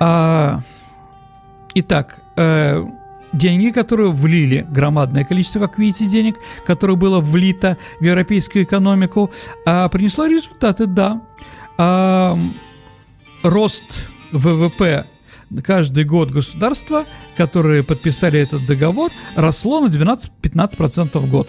А, 0.00 0.60
итак, 1.74 2.18
э, 2.36 2.84
деньги, 3.32 3.70
которые 3.70 4.12
влили, 4.12 4.66
громадное 4.70 5.24
количество, 5.24 5.60
как 5.60 5.78
видите, 5.78 6.06
денег, 6.06 6.36
которое 6.66 6.96
было 6.96 7.20
влито 7.20 7.76
в 8.00 8.04
европейскую 8.04 8.64
экономику, 8.64 9.30
а, 9.66 9.88
принесло 9.88 10.26
результаты, 10.26 10.86
да. 10.86 11.20
Рост 13.44 13.84
ВВП 14.32 15.06
каждый 15.64 16.04
год 16.04 16.30
государства, 16.30 17.04
которые 17.36 17.82
подписали 17.82 18.40
этот 18.40 18.66
договор, 18.66 19.10
росло 19.36 19.80
на 19.80 19.86
12-15% 19.86 21.18
в 21.18 21.30
год. 21.30 21.48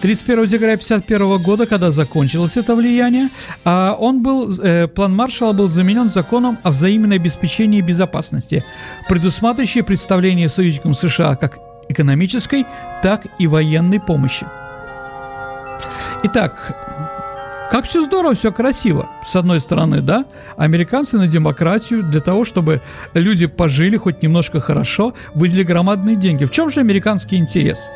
31 0.00 0.46
декабря 0.46 0.74
1951 0.74 1.42
года, 1.42 1.66
когда 1.66 1.90
закончилось 1.90 2.56
это 2.56 2.74
влияние, 2.74 3.28
а 3.64 3.94
он 3.98 4.22
был, 4.22 4.50
э, 4.50 4.88
план 4.88 5.14
Маршалла 5.14 5.52
был 5.52 5.68
заменен 5.68 6.08
законом 6.08 6.58
о 6.62 6.70
взаимном 6.70 7.12
обеспечении 7.12 7.82
безопасности, 7.82 8.64
предусматривающий 9.08 9.82
представление 9.82 10.48
союзникам 10.48 10.94
США 10.94 11.36
как 11.36 11.58
экономической, 11.88 12.64
так 13.02 13.26
и 13.38 13.46
военной 13.46 14.00
помощи. 14.00 14.46
Итак, 16.22 17.09
как 17.70 17.84
все 17.84 18.04
здорово, 18.04 18.34
все 18.34 18.50
красиво. 18.50 19.08
С 19.24 19.36
одной 19.36 19.60
стороны, 19.60 20.00
да, 20.00 20.24
американцы 20.56 21.16
на 21.16 21.28
демократию 21.28 22.02
для 22.02 22.20
того, 22.20 22.44
чтобы 22.44 22.80
люди 23.14 23.46
пожили 23.46 23.96
хоть 23.96 24.22
немножко 24.22 24.58
хорошо, 24.58 25.14
выделили 25.34 25.62
громадные 25.62 26.16
деньги. 26.16 26.44
В 26.44 26.50
чем 26.50 26.70
же 26.70 26.80
американский 26.80 27.36
интерес? 27.36 27.88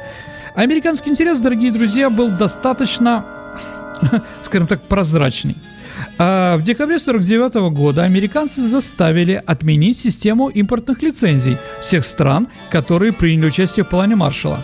Американский 0.55 1.11
интерес, 1.11 1.41
дорогие 1.41 1.73
друзья, 1.73 2.09
был 2.09 2.29
достаточно, 2.29 3.25
скажем 4.45 4.69
так, 4.69 4.83
прозрачный. 4.83 5.57
А 6.19 6.57
в 6.57 6.63
декабре 6.63 6.97
1949 6.97 7.75
года 7.77 8.05
американцы 8.05 8.65
заставили 8.67 9.43
отменить 9.45 9.99
систему 9.99 10.49
импортных 10.49 11.03
лицензий 11.03 11.57
всех 11.83 12.05
стран, 12.05 12.47
которые 12.71 13.13
приняли 13.13 13.47
участие 13.47 13.85
в 13.85 13.89
плане 13.89 14.15
Маршалла. 14.15 14.61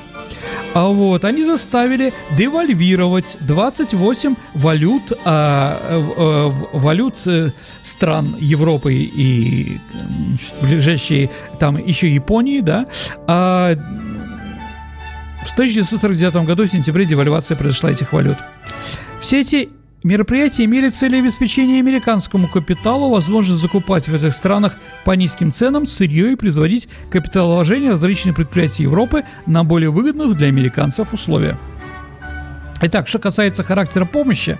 А 0.72 0.86
вот 0.88 1.24
они 1.24 1.44
заставили 1.44 2.12
девальвировать 2.36 3.36
28 3.40 4.36
валют, 4.54 5.12
а, 5.24 5.78
а, 6.16 6.48
валют 6.72 7.16
э, 7.26 7.50
стран 7.82 8.36
Европы 8.38 8.94
и 8.94 9.78
ближайшие 10.62 11.28
там 11.58 11.76
еще 11.76 12.12
Японии, 12.12 12.60
да, 12.60 12.86
а, 13.26 13.74
в 15.44 15.52
1949 15.52 16.46
году 16.46 16.64
в 16.64 16.68
сентябре 16.68 17.04
девальвация 17.04 17.56
произошла 17.56 17.90
этих 17.90 18.12
валют. 18.12 18.38
Все 19.20 19.40
эти 19.40 19.70
мероприятия 20.02 20.64
имели 20.64 20.90
целью 20.90 21.20
обеспечения 21.20 21.78
американскому 21.78 22.48
капиталу 22.48 23.10
возможность 23.10 23.60
закупать 23.60 24.08
в 24.08 24.14
этих 24.14 24.34
странах 24.34 24.76
по 25.04 25.12
низким 25.12 25.52
ценам 25.52 25.86
сырье 25.86 26.32
и 26.32 26.36
производить 26.36 26.88
капиталовложения 27.10 27.90
различных 27.90 28.36
предприятий 28.36 28.84
Европы 28.84 29.24
на 29.46 29.64
более 29.64 29.90
выгодных 29.90 30.36
для 30.36 30.48
американцев 30.48 31.12
условиях. 31.12 31.56
Итак, 32.82 33.08
что 33.08 33.18
касается 33.18 33.62
характера 33.62 34.06
помощи, 34.06 34.56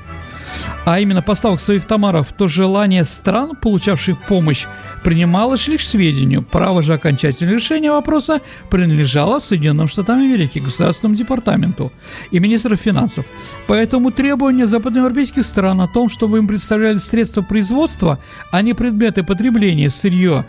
а 0.85 0.99
именно 1.01 1.23
поставок 1.23 1.61
своих 1.61 1.87
товаров, 1.87 2.33
то 2.37 2.49
желание 2.49 3.05
стран, 3.05 3.57
получавших 3.57 4.19
помощь, 4.23 4.67
принималось 5.05 5.69
лишь 5.69 5.87
сведению. 5.87 6.43
Право 6.43 6.83
же 6.83 6.95
окончательного 6.95 7.55
решения 7.55 7.91
вопроса 7.91 8.41
принадлежало 8.71 9.39
Соединенным 9.39 9.89
Штатам 9.89 10.21
Америки, 10.21 10.59
Государственному 10.59 11.17
департаменту 11.17 11.93
и 12.31 12.39
министру 12.39 12.77
финансов. 12.77 13.25
Поэтому 13.67 14.11
требования 14.11 14.67
западноевропейских 14.67 15.45
стран 15.45 15.81
о 15.81 15.89
том, 15.89 16.09
чтобы 16.09 16.39
им 16.39 16.49
представляли 16.49 16.99
средства 16.99 17.43
производства, 17.43 18.19
а 18.51 18.63
не 18.63 18.75
предметы 18.75 19.23
потребления, 19.23 19.91
сырье 19.91 20.47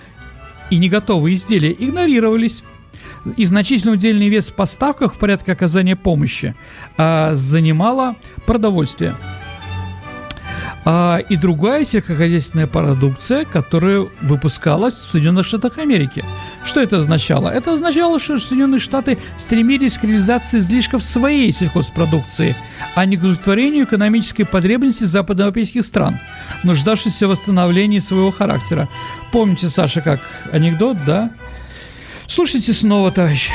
и 0.69 0.77
не 0.77 0.89
готовые 0.89 1.35
изделия, 1.35 1.75
игнорировались 1.77 2.63
и 3.37 3.45
значительный 3.45 3.93
удельный 3.93 4.29
вес 4.29 4.49
в 4.49 4.55
поставках 4.55 5.13
в 5.13 5.17
порядке 5.17 5.51
оказания 5.51 5.95
помощи 5.95 6.55
а, 6.97 7.33
занимало 7.35 8.15
продовольствие. 8.45 9.15
А, 10.85 11.17
и 11.17 11.35
другая 11.35 11.83
сельскохозяйственная 11.85 12.67
продукция, 12.67 13.45
которая 13.45 14.07
выпускалась 14.21 14.95
в 14.95 15.05
Соединенных 15.05 15.45
Штатах 15.45 15.77
Америки. 15.77 16.23
Что 16.63 16.81
это 16.81 16.97
означало? 16.97 17.49
Это 17.49 17.73
означало, 17.73 18.19
что 18.19 18.37
Соединенные 18.37 18.79
Штаты 18.79 19.17
стремились 19.37 19.97
к 19.97 20.03
реализации 20.03 20.59
излишков 20.59 21.03
своей 21.03 21.51
сельхозпродукции, 21.51 22.55
а 22.95 23.05
не 23.05 23.17
к 23.17 23.21
удовлетворению 23.21 23.85
экономической 23.85 24.43
потребности 24.43 25.03
западноевропейских 25.03 25.85
стран, 25.85 26.19
нуждавшихся 26.63 27.27
в 27.27 27.31
восстановлении 27.31 27.99
своего 27.99 28.31
характера. 28.31 28.87
Помните, 29.31 29.69
Саша, 29.69 30.01
как 30.01 30.19
анекдот, 30.51 30.97
да? 31.05 31.31
Слушайте 32.27 32.73
снова, 32.73 33.11
товарищ 33.11 33.49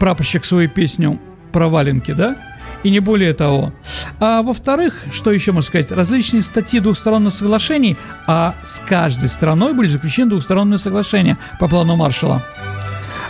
прапорщик, 0.00 0.44
свою 0.44 0.68
песню 0.68 1.20
про 1.52 1.68
валенки, 1.68 2.12
да? 2.12 2.36
И 2.82 2.90
не 2.90 3.00
более 3.00 3.34
того. 3.34 3.72
А 4.18 4.42
во-вторых, 4.42 5.04
что 5.12 5.32
еще 5.32 5.52
можно 5.52 5.66
сказать, 5.66 5.90
различные 5.90 6.42
статьи 6.42 6.80
двухсторонних 6.80 7.32
соглашений, 7.32 7.96
а 8.26 8.54
с 8.62 8.80
каждой 8.86 9.28
страной 9.28 9.74
были 9.74 9.88
заключены 9.88 10.30
двухсторонние 10.30 10.78
соглашения 10.78 11.38
по 11.58 11.68
плану 11.68 11.96
Маршала, 11.96 12.42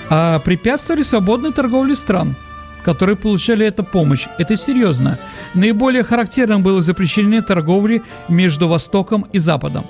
а 0.09 0.39
препятствовали 0.41 1.03
свободной 1.03 1.53
торговле 1.53 1.97
стран, 1.97 2.37
которые 2.85 3.17
получали 3.17 3.67
эту 3.67 3.85
помощь. 3.85 4.27
Это 4.39 4.57
серьезно. 4.57 5.19
Наиболее 5.55 6.03
характерным 6.03 6.63
было 6.63 6.83
запрещение 6.83 7.43
торговли 7.43 8.03
между 8.29 8.69
Востоком 8.69 9.27
и 9.33 9.39
Западом. 9.39 9.85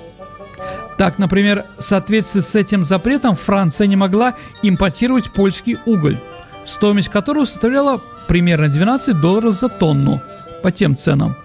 Так, 0.97 1.17
например, 1.17 1.65
в 1.79 1.81
соответствии 1.81 2.41
с 2.41 2.53
этим 2.53 2.85
запретом 2.85 3.35
Франция 3.35 3.87
не 3.87 3.95
могла 3.95 4.35
импортировать 4.61 5.31
польский 5.31 5.77
уголь, 5.85 6.17
стоимость 6.65 7.09
которого 7.09 7.45
составляла 7.45 8.01
примерно 8.27 8.69
12 8.69 9.19
долларов 9.19 9.55
за 9.55 9.69
тонну 9.69 10.21
по 10.61 10.71
тем 10.71 10.95
ценам. 10.95 11.35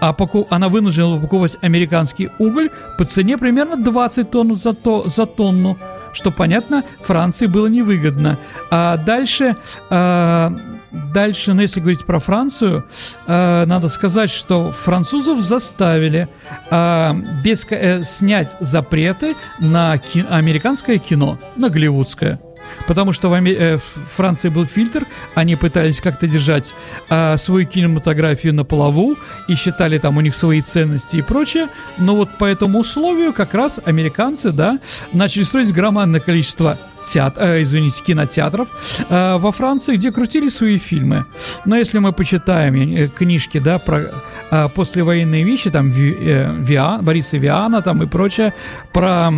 А 0.00 0.12
поку 0.12 0.48
она 0.50 0.68
вынуждена 0.68 1.16
покупать 1.20 1.56
американский 1.62 2.28
уголь 2.38 2.70
по 2.98 3.04
цене 3.04 3.38
примерно 3.38 3.76
20 3.76 4.30
тонн 4.30 4.56
за, 4.56 4.72
то, 4.72 5.04
за 5.06 5.26
тонну, 5.26 5.78
что, 6.12 6.32
понятно, 6.32 6.82
Франции 7.04 7.46
было 7.46 7.68
невыгодно. 7.68 8.36
А 8.70 8.96
дальше, 8.96 9.54
а, 9.90 10.52
дальше, 10.90 11.54
ну, 11.54 11.62
если 11.62 11.78
говорить 11.78 12.04
про 12.04 12.18
Францию, 12.18 12.84
а, 13.28 13.64
надо 13.64 13.88
сказать, 13.88 14.30
что 14.32 14.72
французов 14.72 15.40
заставили 15.40 16.26
а, 16.68 17.16
без, 17.44 17.64
а, 17.70 18.02
снять 18.02 18.56
запреты 18.58 19.36
на 19.60 19.98
ки- 19.98 20.26
американское 20.28 20.98
кино, 20.98 21.38
на 21.54 21.68
голливудское– 21.68 22.40
потому 22.86 23.12
что 23.12 23.28
в, 23.28 23.34
Ами- 23.34 23.56
э, 23.58 23.78
Франции 24.16 24.48
был 24.48 24.66
фильтр, 24.66 25.06
они 25.34 25.56
пытались 25.56 26.00
как-то 26.00 26.26
держать 26.26 26.74
э, 27.10 27.36
свою 27.38 27.66
кинематографию 27.66 28.54
на 28.54 28.64
плаву 28.64 29.16
и 29.48 29.54
считали 29.54 29.98
там 29.98 30.16
у 30.16 30.20
них 30.20 30.34
свои 30.34 30.62
ценности 30.62 31.16
и 31.16 31.22
прочее, 31.22 31.68
но 31.98 32.16
вот 32.16 32.38
по 32.38 32.44
этому 32.44 32.80
условию 32.80 33.32
как 33.32 33.54
раз 33.54 33.80
американцы, 33.84 34.52
да, 34.52 34.78
начали 35.12 35.44
строить 35.44 35.72
громадное 35.72 36.20
количество 36.20 36.78
театр, 37.06 37.42
э, 37.42 37.62
извините, 37.62 38.02
кинотеатров 38.04 38.68
э, 39.08 39.36
во 39.38 39.52
Франции, 39.52 39.96
где 39.96 40.10
крутили 40.12 40.48
свои 40.48 40.78
фильмы. 40.78 41.24
Но 41.64 41.76
если 41.76 41.98
мы 41.98 42.12
почитаем 42.12 42.74
э, 42.74 43.08
книжки, 43.08 43.58
да, 43.58 43.78
про 43.78 44.10
э, 44.52 44.68
послевоенные 44.68 45.44
вещи, 45.44 45.70
там 45.70 45.90
Ви, 45.90 46.16
э, 46.20 46.54
Виа, 46.58 46.98
Бориса 47.02 47.38
Виана 47.38 47.82
там 47.82 48.02
и 48.02 48.06
прочее, 48.06 48.52
про 48.92 49.30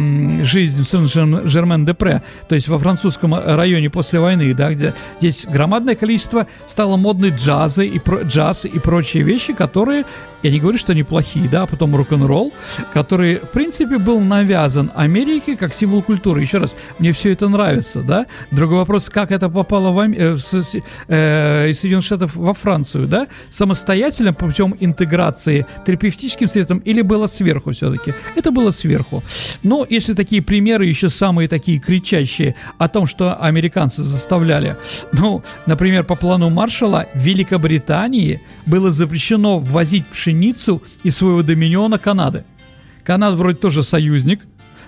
жизнь 0.43 0.83
в 0.83 0.87
Сен-Жермен-де-Пре, 0.87 2.23
то 2.49 2.55
есть 2.55 2.69
во 2.69 2.79
французском 2.79 3.35
районе 3.35 3.89
после 3.89 4.21
войны, 4.21 4.55
да, 4.55 4.73
где 4.73 4.93
здесь 5.21 5.47
громадное 5.47 5.95
количество 5.95 6.47
стало 6.67 6.97
модной 6.97 7.31
джазы 7.31 7.87
и 7.87 7.99
про, 7.99 8.23
джаз 8.23 8.65
и 8.65 8.79
прочие 8.79 9.23
вещи, 9.23 9.53
которые 9.53 10.05
я 10.45 10.51
не 10.51 10.61
говорю, 10.61 10.77
что 10.77 10.93
они 10.93 11.03
плохие, 11.03 11.49
да, 11.49 11.63
а 11.63 11.67
потом 11.67 11.97
рок-н-ролл, 11.97 12.53
который, 12.93 13.37
в 13.37 13.49
принципе, 13.49 13.97
был 13.97 14.21
навязан 14.21 14.93
Америке 14.95 15.57
как 15.57 15.73
символ 15.73 16.03
культуры. 16.03 16.43
Еще 16.43 16.59
раз, 16.59 16.77
мне 16.99 17.13
все 17.13 17.33
это 17.33 17.49
нравится, 17.49 18.03
да. 18.03 18.27
Другой 18.51 18.77
вопрос, 18.77 19.09
как 19.09 19.31
это 19.31 19.49
попало 19.49 19.91
в, 19.91 20.01
э, 20.01 20.37
в, 20.37 20.43
э, 21.09 21.71
из 21.71 21.81
Соединенных 21.81 22.05
Штатов 22.05 22.37
во 22.37 22.53
Францию, 22.53 23.09
да, 23.09 23.27
самостоятельно 23.49 24.35
путем 24.35 24.77
интеграции 24.81 25.65
терапевтическим 25.87 26.47
средством 26.47 26.81
или 26.81 27.01
было 27.01 27.27
сверху 27.27 27.73
все-таки? 27.73 28.13
Это 28.35 28.51
было 28.51 28.71
сверху. 28.71 29.23
Но 29.63 29.87
если 29.89 30.13
такие 30.13 30.43
примеры, 30.43 30.85
еще 30.85 31.09
самые 31.09 31.49
такие 31.49 31.79
кричащие 31.79 32.55
о 32.77 32.89
том, 32.91 33.07
что 33.07 33.35
американцы 33.35 34.03
заставляли, 34.03 34.77
ну, 35.13 35.43
например, 35.65 36.05
по 36.05 36.17
плану 36.17 36.51
Маршала 36.51 37.07
Великобритании 37.15 38.43
было 38.67 38.91
запрещено 38.91 39.59
ввозить 39.59 40.07
пшеницу 40.07 40.34
из 41.03 41.17
своего 41.17 41.43
доминиона 41.43 41.99
Канады. 41.99 42.45
Канада 43.05 43.37
вроде 43.37 43.59
тоже 43.59 43.83
союзник, 43.83 44.41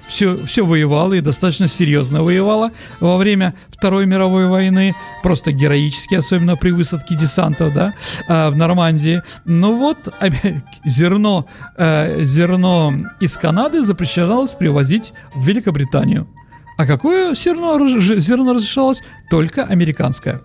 все, 0.09 0.37
все 0.47 0.65
воевала 0.65 1.15
и 1.15 1.21
достаточно 1.21 1.69
серьезно 1.69 2.23
воевала 2.23 2.71
во 3.01 3.17
время 3.17 3.55
Второй 3.71 4.07
мировой 4.07 4.47
войны, 4.47 4.95
просто 5.23 5.53
героически, 5.53 6.15
особенно 6.15 6.57
при 6.57 6.71
высадке 6.71 7.17
десантов, 7.17 7.75
да, 7.75 7.95
э, 8.29 8.51
в 8.51 8.57
Нормандии. 8.57 9.23
Ну 9.45 9.77
вот, 9.77 10.15
зерно, 10.85 11.47
э, 11.77 12.23
зерно 12.23 12.95
из 13.21 13.37
Канады 13.37 13.83
запрещалось 13.83 14.53
привозить 14.53 15.13
в 15.35 15.45
Великобританию. 15.45 16.29
А 16.79 16.87
какое 16.87 17.35
зерно, 17.35 17.89
зерно 17.99 18.53
разрешалось? 18.53 19.03
Только 19.31 19.65
американское. 19.65 20.41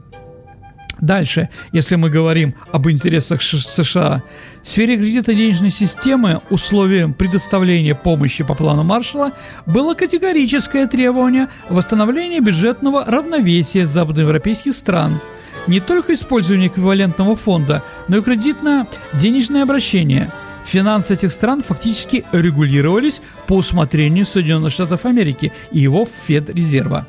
Дальше, 1.02 1.50
если 1.72 1.96
мы 1.96 2.12
говорим 2.12 2.54
об 2.72 2.88
интересах 2.88 3.42
США, 3.42 4.22
в 4.62 4.68
сфере 4.68 4.98
кредитно-денежной 4.98 5.72
системы 5.72 6.42
условием 6.52 7.16
предоставления 7.16 7.96
помощи 7.96 8.44
по 8.44 8.54
плану 8.54 8.84
Маршалла 8.84 9.32
было 9.66 9.96
категорическое 9.96 10.86
требование 10.86 11.48
восстановления 11.70 12.40
бюджетного 12.40 13.04
равновесия 13.06 13.88
западноевропейских 13.88 14.76
стран. 14.76 15.20
Не 15.66 15.80
только 15.80 16.14
использование 16.14 16.68
эквивалентного 16.68 17.36
фонда, 17.36 17.84
но 18.08 18.18
и 18.18 18.22
кредитно-денежное 18.22 19.64
обращение. 19.64 20.32
Финансы 20.66 21.16
этих 21.16 21.32
стран 21.32 21.64
фактически 21.68 22.26
регулировались 22.32 23.22
по 23.48 23.58
усмотрению 23.58 24.28
Соединенных 24.28 24.72
Штатов 24.72 25.06
Америки 25.06 25.52
и 25.72 25.80
его 25.80 26.08
Федрезерва. 26.28 27.08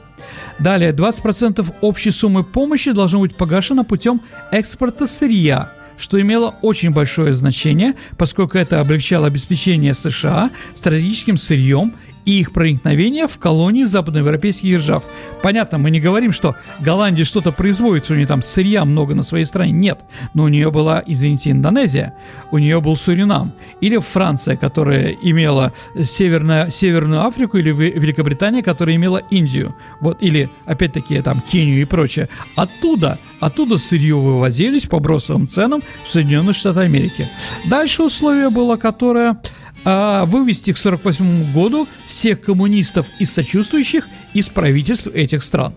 Далее, 0.58 0.92
20% 0.92 1.74
общей 1.80 2.10
суммы 2.10 2.44
помощи 2.44 2.92
должно 2.92 3.20
быть 3.20 3.34
погашено 3.34 3.84
путем 3.84 4.20
экспорта 4.50 5.06
сырья, 5.06 5.72
что 5.98 6.20
имело 6.20 6.54
очень 6.62 6.90
большое 6.90 7.32
значение, 7.32 7.94
поскольку 8.16 8.58
это 8.58 8.80
облегчало 8.80 9.26
обеспечение 9.26 9.94
США 9.94 10.50
стратегическим 10.76 11.36
сырьем 11.36 11.94
и 12.24 12.40
их 12.40 12.52
проникновение 12.52 13.26
в 13.26 13.38
колонии 13.38 13.84
западноевропейских 13.84 14.68
держав. 14.68 15.04
Понятно, 15.42 15.78
мы 15.78 15.90
не 15.90 16.00
говорим, 16.00 16.32
что 16.32 16.56
Голландия 16.80 17.24
что-то 17.24 17.52
производит, 17.52 18.10
у 18.10 18.14
нее 18.14 18.26
там 18.26 18.42
сырья 18.42 18.84
много 18.84 19.14
на 19.14 19.22
своей 19.22 19.44
стране. 19.44 19.72
Нет. 19.72 20.00
Но 20.34 20.44
у 20.44 20.48
нее 20.48 20.70
была, 20.70 21.02
извините, 21.04 21.50
Индонезия, 21.50 22.14
у 22.50 22.58
нее 22.58 22.80
был 22.80 22.96
Суринам. 22.96 23.52
Или 23.80 23.98
Франция, 23.98 24.56
которая 24.56 25.16
имела 25.22 25.72
Северную, 26.00 26.70
Северную 26.70 27.24
Африку, 27.26 27.58
или 27.58 27.70
Великобритания, 27.70 28.62
которая 28.62 28.96
имела 28.96 29.18
Индию. 29.30 29.74
Вот, 30.00 30.22
или, 30.22 30.48
опять-таки, 30.64 31.20
там, 31.22 31.40
Кению 31.40 31.80
и 31.80 31.84
прочее. 31.84 32.28
Оттуда 32.56 33.18
Оттуда 33.42 33.76
сырье 33.76 34.14
вывозились 34.14 34.86
по 34.86 35.00
бросовым 35.00 35.48
ценам 35.48 35.82
в 36.04 36.08
Соединенные 36.08 36.54
Штаты 36.54 36.78
Америки. 36.78 37.28
Дальше 37.68 38.04
условие 38.04 38.50
было, 38.50 38.76
которое 38.76 39.36
а, 39.84 40.24
вывести 40.26 40.72
к 40.72 40.78
1948 40.78 41.52
году 41.52 41.88
всех 42.06 42.40
коммунистов 42.40 43.06
и 43.18 43.24
сочувствующих 43.24 44.06
из 44.34 44.48
правительств 44.48 45.08
этих 45.08 45.42
стран. 45.42 45.74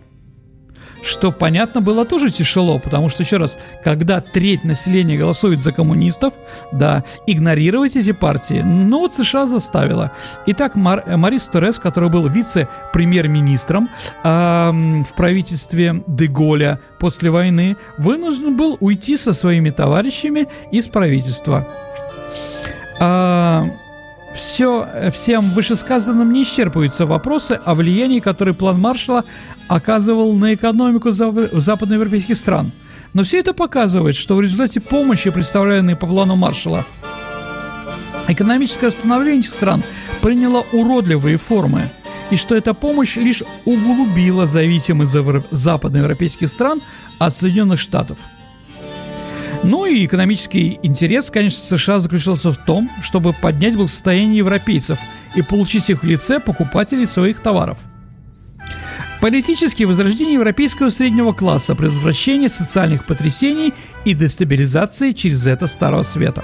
Что, 1.05 1.31
понятно, 1.31 1.81
было 1.81 2.03
тоже 2.03 2.31
тяжело, 2.31 2.79
потому 2.79 3.09
что, 3.09 3.21
еще 3.21 3.37
раз, 3.37 3.59
когда 3.83 4.21
треть 4.21 4.63
населения 4.63 5.17
голосует 5.17 5.61
за 5.61 5.71
коммунистов, 5.71 6.33
да, 6.71 7.03
игнорировать 7.27 7.95
эти 7.95 8.11
партии, 8.11 8.61
ну 8.65 9.01
вот 9.01 9.13
США 9.13 9.45
заставила. 9.45 10.11
Итак, 10.47 10.73
Мар, 10.73 11.03
Марис 11.15 11.43
Торрес, 11.43 11.77
который 11.77 12.09
был 12.09 12.27
вице-премьер-министром 12.27 13.87
э, 14.23 14.71
в 15.07 15.15
правительстве 15.15 16.03
Деголя 16.07 16.79
после 16.97 17.29
войны, 17.29 17.77
вынужден 17.99 18.57
был 18.57 18.77
уйти 18.79 19.15
со 19.15 19.33
своими 19.33 19.69
товарищами 19.69 20.47
из 20.71 20.87
правительства. 20.87 21.67
А, 22.99 23.69
все, 24.35 25.11
всем 25.11 25.49
вышесказанным 25.51 26.31
не 26.31 26.43
исчерпываются 26.43 27.05
вопросы 27.05 27.53
о 27.53 27.73
влиянии, 27.73 28.19
которое 28.19 28.53
план 28.53 28.79
Маршала 28.79 29.23
оказывал 29.67 30.33
на 30.33 30.53
экономику 30.53 31.11
западноевропейских 31.11 32.37
стран. 32.37 32.71
Но 33.13 33.23
все 33.23 33.39
это 33.39 33.53
показывает, 33.53 34.15
что 34.15 34.35
в 34.35 34.41
результате 34.41 34.81
помощи, 34.81 35.29
представленной 35.29 35.95
по 35.95 36.05
плану 36.05 36.35
Маршала, 36.35 36.85
экономическое 38.27 38.87
восстановление 38.87 39.39
этих 39.39 39.53
стран 39.53 39.83
приняло 40.21 40.65
уродливые 40.73 41.37
формы, 41.37 41.83
и 42.29 42.35
что 42.35 42.55
эта 42.55 42.73
помощь 42.73 43.15
лишь 43.15 43.43
углубила 43.63 44.47
зависимость 44.47 45.15
западноевропейских 45.51 46.49
стран 46.49 46.81
от 47.19 47.33
Соединенных 47.33 47.79
Штатов– 47.79 48.17
Ну 49.65 49.87
и 49.87 50.05
экономический 50.05 50.79
интерес, 50.83 51.31
конечно, 51.31 51.59
США 51.77 51.97
заключался 51.97 52.51
в 52.51 52.57
том, 52.57 52.87
чтобы 53.01 53.33
поднять 53.33 53.75
благосостояние 53.75 54.37
европейцев 54.37 54.99
и 55.35 55.41
получить 55.41 55.89
их 55.89 56.03
в 56.03 56.05
лице 56.05 56.39
покупателей 56.39 57.07
своих 57.07 57.39
товаров. 57.39 57.79
Политические 59.21 59.87
возрождение 59.87 60.35
европейского 60.35 60.89
среднего 60.89 61.33
класса, 61.33 61.73
предотвращение 61.73 62.47
социальных 62.47 63.05
потрясений 63.05 63.73
и 64.05 64.13
дестабилизации 64.13 65.13
через 65.13 65.47
это 65.47 65.65
Старого 65.65 66.03
Света. 66.03 66.43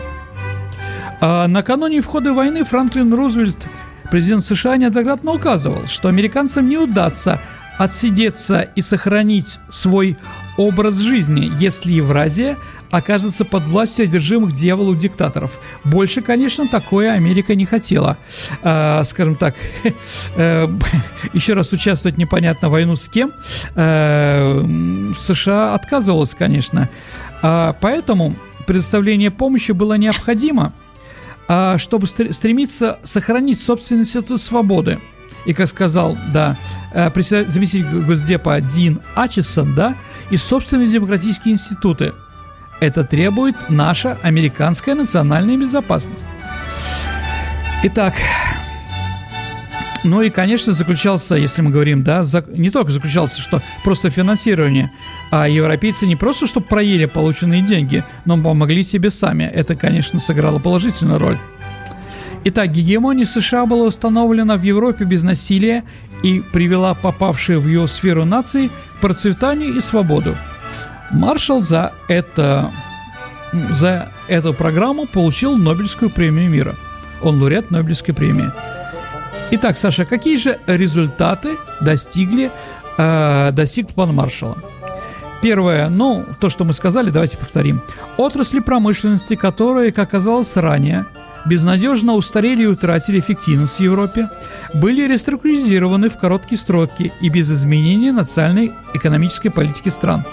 А 1.19 1.47
накануне 1.47 2.01
входа 2.01 2.34
войны 2.34 2.63
Франклин 2.63 3.13
Рузвельт, 3.13 3.67
президент 4.10 4.43
США, 4.43 4.77
неоднократно 4.77 5.34
указывал, 5.34 5.86
что 5.86 6.07
американцам 6.07 6.67
не 6.67 6.79
удастся 6.79 7.39
отсидеться 7.77 8.62
и 8.62 8.81
сохранить 8.81 9.60
свой 9.69 10.17
образ 10.58 10.98
жизни, 10.98 11.52
если 11.60 11.94
Евразия 11.94 12.58
окажется 12.90 13.46
под 13.46 13.64
властью 13.64 14.04
одержимых 14.04 14.54
дьяволу 14.54 14.96
диктаторов. 14.96 15.60
Больше, 15.84 16.22
конечно, 16.22 16.68
такое 16.68 17.14
Америка 17.14 17.56
не 17.56 17.66
хотела. 17.66 18.18
Э, 18.62 19.04
скажем 19.06 19.36
так, 19.36 19.56
э, 20.36 20.68
еще 21.34 21.54
раз 21.54 21.72
участвовать 21.72 22.18
непонятно 22.18 22.70
войну 22.70 22.96
с 22.96 23.08
кем. 23.08 23.32
Э, 23.76 24.62
США 25.22 25.74
отказывалась, 25.74 26.36
конечно. 26.36 26.90
Э, 27.42 27.74
поэтому 27.80 28.36
предоставление 28.68 29.32
помощи 29.32 29.72
было 29.72 29.94
необходимо, 29.94 30.74
э, 31.48 31.78
чтобы 31.78 32.08
стремиться 32.08 33.00
сохранить 33.04 33.60
собственный 33.60 34.02
институт 34.02 34.42
свободы 34.42 35.00
и, 35.45 35.54
как 35.54 35.67
сказал, 35.67 36.17
да, 36.34 36.58
э, 36.93 37.10
заместитель 37.47 38.04
Госдепа 38.04 38.60
Дин 38.62 39.01
Ачесон, 39.15 39.75
да, 39.75 39.95
и 40.30 40.38
собственные 40.38 40.88
демократические 40.88 41.56
институты. 41.56 42.13
Это 42.80 43.04
требует 43.04 43.56
наша 43.69 44.17
американская 44.23 44.95
национальная 44.95 45.58
безопасность. 45.58 46.27
Итак, 47.84 48.13
ну 50.04 50.21
и, 50.21 50.30
конечно, 50.30 50.73
заключался, 50.73 51.36
если 51.36 51.62
мы 51.62 51.69
говорим, 51.69 52.04
да, 52.04 52.25
не 52.49 52.71
только 52.71 52.91
заключался, 52.91 53.39
что 53.39 53.62
просто 53.84 54.10
финансирование, 54.10 54.91
а 55.30 55.47
европейцы 55.47 56.08
не 56.08 56.15
просто, 56.15 56.47
чтобы 56.47 56.65
проели 56.65 57.06
полученные 57.06 57.62
деньги, 57.62 58.04
но 58.25 58.41
помогли 58.41 58.82
себе 58.82 59.12
сами. 59.12 59.43
Это, 59.43 59.75
конечно, 59.75 60.19
сыграло 60.19 60.60
положительную 60.60 61.19
роль. 61.19 61.38
Итак, 62.43 62.71
гегемония 62.71 63.25
США 63.25 63.65
была 63.65 63.86
установлена 63.86 64.58
в 64.58 64.63
Европе 64.63 65.06
без 65.06 65.21
насилия 65.21 65.84
и 66.23 66.39
привела 66.39 66.95
попавшие 66.95 67.60
в 67.60 67.67
ее 67.67 67.88
сферу 67.88 68.25
нации 68.25 68.67
к 68.67 69.01
процветанию 69.01 69.75
и 69.75 69.80
свободу. 69.80 70.36
Маршал 71.12 71.62
за 71.62 71.93
это 72.08 72.71
за 73.71 74.10
эту 74.27 74.54
программу 74.54 75.06
получил 75.06 75.58
Нобелевскую 75.58 76.10
премию 76.10 76.49
мира. 76.49 76.75
Он 77.21 77.39
лауреат 77.39 77.69
Нобелевской 77.69 78.13
премии. 78.13 78.49
Итак, 79.51 79.77
Саша, 79.77 80.06
какие 80.06 80.38
же 80.38 80.58
результаты 80.65 81.58
достигли, 81.82 82.49
э, 82.97 83.51
достиг 83.51 83.89
план 83.89 84.15
Маршала? 84.15 84.58
Первое, 85.41 85.89
ну, 85.89 86.25
то, 86.39 86.49
что 86.49 86.63
мы 86.63 86.73
сказали, 86.73 87.10
давайте 87.10 87.38
повторим. 87.38 87.82
Отрасли 88.17 88.60
промышленности, 88.60 89.36
которые, 89.36 89.91
как 89.91 90.10
оказалось 90.10 90.56
ранее, 90.56 91.06
безнадежно 91.45 92.13
устарели 92.13 92.63
и 92.63 92.67
утратили 92.67 93.19
эффективность 93.19 93.77
в 93.77 93.80
Европе, 93.80 94.30
были 94.73 95.08
реструктуризированы 95.08 96.10
в 96.10 96.17
короткие 96.17 96.58
сроки 96.58 97.12
и 97.21 97.30
без 97.30 97.51
изменения 97.51 98.12
национальной 98.12 98.71
экономической 98.93 99.49
политики 99.49 99.89
стран. 99.89 100.23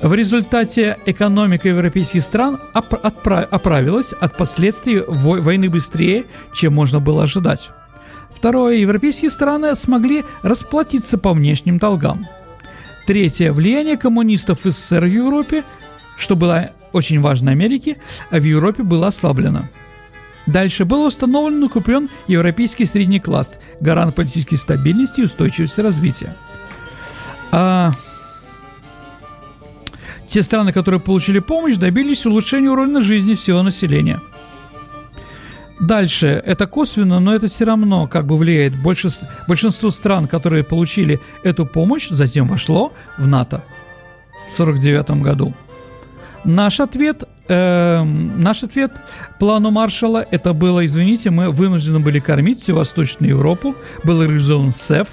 В 0.00 0.14
результате 0.14 0.96
экономика 1.06 1.68
европейских 1.68 2.22
стран 2.22 2.60
оправилась 2.72 4.12
от 4.12 4.36
последствий 4.36 5.02
войны 5.06 5.68
быстрее, 5.68 6.24
чем 6.52 6.74
можно 6.74 7.00
было 7.00 7.24
ожидать. 7.24 7.70
Второе. 8.30 8.76
Европейские 8.76 9.32
страны 9.32 9.74
смогли 9.74 10.24
расплатиться 10.42 11.18
по 11.18 11.32
внешним 11.32 11.78
долгам. 11.78 12.24
Третье. 13.08 13.52
Влияние 13.52 13.96
коммунистов 13.96 14.64
в 14.64 14.70
СССР 14.70 15.04
в 15.04 15.12
Европе, 15.12 15.64
что 16.16 16.36
было 16.36 16.70
очень 16.92 17.20
важно 17.20 17.50
Америке, 17.50 17.96
в 18.30 18.42
Европе 18.42 18.84
было 18.84 19.08
ослаблено. 19.08 19.64
Дальше 20.48 20.86
был 20.86 21.04
установлен 21.04 21.62
и 21.62 21.66
укреплен 21.66 22.08
европейский 22.26 22.86
средний 22.86 23.20
класс, 23.20 23.58
гарант 23.80 24.14
политической 24.14 24.56
стабильности 24.56 25.20
и 25.20 25.24
устойчивости 25.24 25.80
развития. 25.82 26.34
А... 27.52 27.92
Те 30.26 30.42
страны, 30.42 30.72
которые 30.72 31.00
получили 31.00 31.38
помощь, 31.38 31.76
добились 31.76 32.24
улучшения 32.24 32.70
уровня 32.70 33.02
жизни 33.02 33.34
всего 33.34 33.62
населения. 33.62 34.20
Дальше, 35.80 36.42
это 36.44 36.66
косвенно, 36.66 37.20
но 37.20 37.34
это 37.34 37.48
все 37.48 37.64
равно 37.64 38.06
как 38.06 38.26
бы 38.26 38.38
влияет. 38.38 38.74
Больше, 38.74 39.10
большинство 39.46 39.90
стран, 39.90 40.28
которые 40.28 40.64
получили 40.64 41.20
эту 41.44 41.66
помощь, 41.66 42.08
затем 42.08 42.48
вошло 42.48 42.94
в 43.18 43.26
НАТО 43.26 43.62
в 44.50 44.60
1949 44.60 45.22
году. 45.22 45.54
Наш 46.44 46.80
ответ, 46.80 47.24
э, 47.48 48.02
наш 48.02 48.62
ответ 48.62 48.92
плану 49.38 49.70
Маршала 49.70 50.24
это 50.30 50.52
было, 50.52 50.86
извините, 50.86 51.30
мы 51.30 51.50
вынуждены 51.50 51.98
были 51.98 52.20
кормить 52.20 52.62
всю 52.62 52.74
Восточную 52.74 53.30
Европу, 53.30 53.74
был 54.04 54.22
реализован 54.22 54.72
СЭФ, 54.72 55.08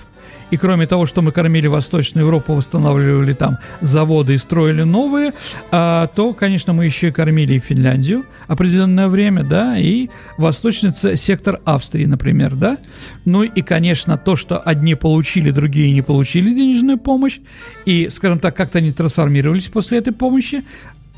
и 0.51 0.57
кроме 0.57 0.85
того, 0.85 1.05
что 1.05 1.21
мы 1.21 1.31
кормили 1.31 1.67
Восточную 1.67 2.25
Европу, 2.25 2.53
восстанавливали 2.53 3.33
там 3.33 3.57
заводы 3.81 4.35
и 4.35 4.37
строили 4.37 4.83
новые, 4.83 5.33
а, 5.71 6.07
то, 6.07 6.33
конечно, 6.33 6.71
мы 6.71 6.85
еще 6.85 7.07
и 7.07 7.11
кормили 7.11 7.55
и 7.55 7.59
Финляндию 7.59 8.25
определенное 8.47 9.07
время, 9.07 9.43
да, 9.43 9.77
и 9.77 10.09
восточный 10.37 10.93
сектор 11.17 11.59
Австрии, 11.65 12.05
например, 12.05 12.55
да. 12.55 12.77
Ну 13.25 13.43
и, 13.43 13.61
конечно, 13.61 14.17
то, 14.17 14.35
что 14.35 14.59
одни 14.59 14.93
получили, 14.93 15.49
другие 15.49 15.91
не 15.91 16.03
получили 16.03 16.53
денежную 16.53 16.99
помощь, 16.99 17.39
и, 17.85 18.09
скажем 18.09 18.39
так, 18.39 18.55
как-то 18.55 18.77
они 18.77 18.91
трансформировались 18.91 19.65
после 19.65 19.97
этой 19.97 20.13
помощи, 20.13 20.63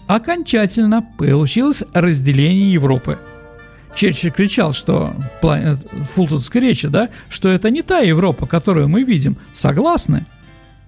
окончательно 0.08 1.06
получилось 1.18 1.84
разделение 1.94 2.74
Европы. 2.74 3.18
Черчилль 3.96 4.32
кричал, 4.32 4.74
что 4.74 5.14
э, 5.42 5.76
в 5.76 6.06
фултонской 6.14 6.62
речи, 6.62 6.88
да, 6.88 7.10
что 7.30 7.50
это 7.50 7.72
не 7.72 7.82
та 7.82 8.00
Европа, 8.00 8.46
которую 8.46 8.88
мы 8.88 9.04
видим. 9.04 9.38
Согласны? 9.54 10.26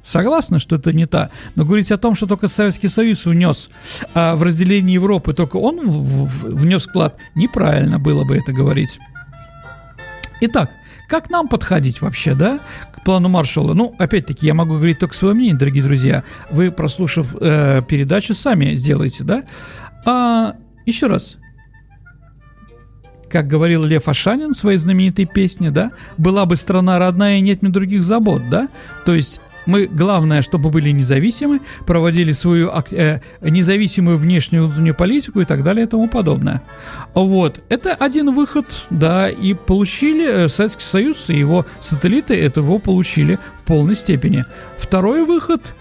Согласны, 0.03 0.59
что 0.59 0.75
это 0.75 0.93
не 0.93 1.05
та. 1.05 1.29
Но 1.55 1.65
говорить 1.65 1.91
о 1.91 1.97
том, 1.97 2.15
что 2.15 2.27
только 2.27 2.47
Советский 2.47 2.87
Союз 2.87 3.25
внес 3.25 3.69
а, 4.13 4.35
в 4.35 4.43
разделение 4.43 4.93
Европы, 4.93 5.33
только 5.33 5.57
он 5.57 5.81
внес 5.83 6.87
вклад, 6.87 7.17
неправильно 7.35 7.99
было 7.99 8.23
бы 8.23 8.37
это 8.37 8.51
говорить. 8.51 8.97
Итак, 10.41 10.71
как 11.09 11.29
нам 11.29 11.47
подходить 11.47 12.01
вообще, 12.01 12.35
да, 12.35 12.59
к 12.93 13.03
плану 13.03 13.29
Маршалла? 13.29 13.73
Ну, 13.73 13.95
опять-таки, 13.97 14.45
я 14.45 14.53
могу 14.53 14.75
говорить 14.75 14.99
только 14.99 15.15
свое 15.15 15.33
мнение, 15.33 15.57
дорогие 15.57 15.83
друзья. 15.83 16.23
Вы, 16.51 16.71
прослушав 16.71 17.35
э, 17.39 17.81
передачу, 17.87 18.33
сами 18.33 18.75
сделаете, 18.75 19.23
да? 19.23 19.43
А, 20.05 20.55
еще 20.85 21.07
раз, 21.07 21.37
как 23.29 23.47
говорил 23.47 23.83
Лев 23.83 24.07
Ашанин 24.07 24.51
в 24.51 24.57
своей 24.57 24.77
знаменитой 24.77 25.25
песне, 25.25 25.71
да, 25.71 25.91
была 26.17 26.45
бы 26.45 26.55
страна 26.55 26.99
родная 26.99 27.37
и 27.37 27.41
нет 27.41 27.61
мне 27.63 27.71
других 27.71 28.03
забот, 28.03 28.43
да, 28.49 28.69
то 29.05 29.13
есть 29.13 29.41
мы, 29.65 29.87
главное, 29.87 30.41
чтобы 30.41 30.69
были 30.69 30.91
независимы, 30.91 31.61
проводили 31.85 32.31
свою 32.31 32.71
э, 32.91 33.19
независимую 33.41 34.17
внешнюю, 34.17 34.65
внутреннюю 34.65 34.95
политику 34.95 35.41
и 35.41 35.45
так 35.45 35.63
далее 35.63 35.85
и 35.85 35.89
тому 35.89 36.07
подобное. 36.07 36.61
Вот. 37.13 37.61
Это 37.69 37.93
один 37.93 38.33
выход, 38.33 38.65
да, 38.89 39.29
и 39.29 39.53
получили 39.53 40.45
э, 40.45 40.49
Советский 40.49 40.83
Союз 40.83 41.29
и 41.29 41.37
его 41.37 41.65
сателлиты 41.79 42.35
этого 42.35 42.77
получили 42.79 43.39
в 43.61 43.67
полной 43.67 43.95
степени. 43.95 44.45
Второй 44.77 45.25
выход, 45.25 45.73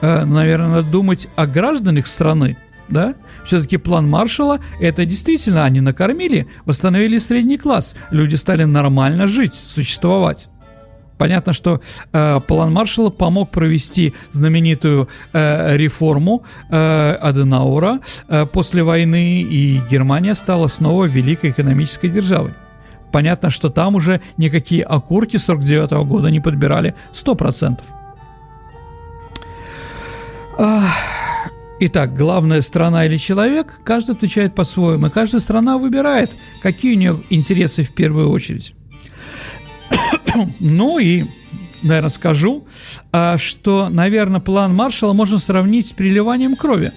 э, 0.00 0.24
наверное, 0.24 0.68
надо 0.68 0.90
думать 0.90 1.28
о 1.36 1.46
гражданах 1.46 2.06
страны, 2.06 2.56
да, 2.88 3.14
все-таки 3.44 3.76
план 3.76 4.08
Маршала 4.08 4.60
это 4.80 5.04
действительно 5.04 5.64
они 5.64 5.80
накормили, 5.80 6.48
восстановили 6.64 7.18
средний 7.18 7.58
класс, 7.58 7.94
люди 8.10 8.34
стали 8.34 8.64
нормально 8.64 9.26
жить, 9.26 9.54
существовать. 9.54 10.48
Понятно, 11.18 11.52
что 11.52 11.80
э, 12.12 12.40
план 12.46 12.72
Маршалла 12.72 13.10
помог 13.10 13.50
провести 13.50 14.14
знаменитую 14.32 15.08
э, 15.32 15.76
реформу 15.76 16.44
э, 16.70 17.12
Аденаура 17.20 17.98
э, 18.28 18.46
после 18.46 18.84
войны, 18.84 19.42
и 19.42 19.80
Германия 19.90 20.36
стала 20.36 20.68
снова 20.68 21.06
великой 21.06 21.50
экономической 21.50 22.08
державой. 22.08 22.54
Понятно, 23.10 23.50
что 23.50 23.68
там 23.68 23.96
уже 23.96 24.20
никакие 24.36 24.84
окурки 24.84 25.38
49 25.38 25.90
-го 25.92 26.04
года 26.04 26.30
не 26.30 26.40
подбирали 26.40 26.94
100%. 27.14 27.80
Итак, 31.80 32.16
главная 32.16 32.62
страна 32.62 33.06
или 33.06 33.18
человек, 33.18 33.80
каждый 33.84 34.16
отвечает 34.16 34.54
по-своему, 34.54 35.06
и 35.06 35.10
каждая 35.10 35.40
страна 35.40 35.78
выбирает, 35.78 36.30
какие 36.60 36.96
у 36.96 36.98
нее 36.98 37.16
интересы 37.30 37.82
в 37.82 37.90
первую 37.90 38.30
очередь. 38.30 38.74
ну 40.60 40.98
и, 40.98 41.24
наверное, 41.82 42.10
скажу, 42.10 42.66
а, 43.12 43.38
что, 43.38 43.88
наверное, 43.88 44.40
план 44.40 44.74
Маршала 44.74 45.12
можно 45.12 45.38
сравнить 45.38 45.88
с 45.88 45.92
переливанием 45.92 46.56
крови. 46.56 46.92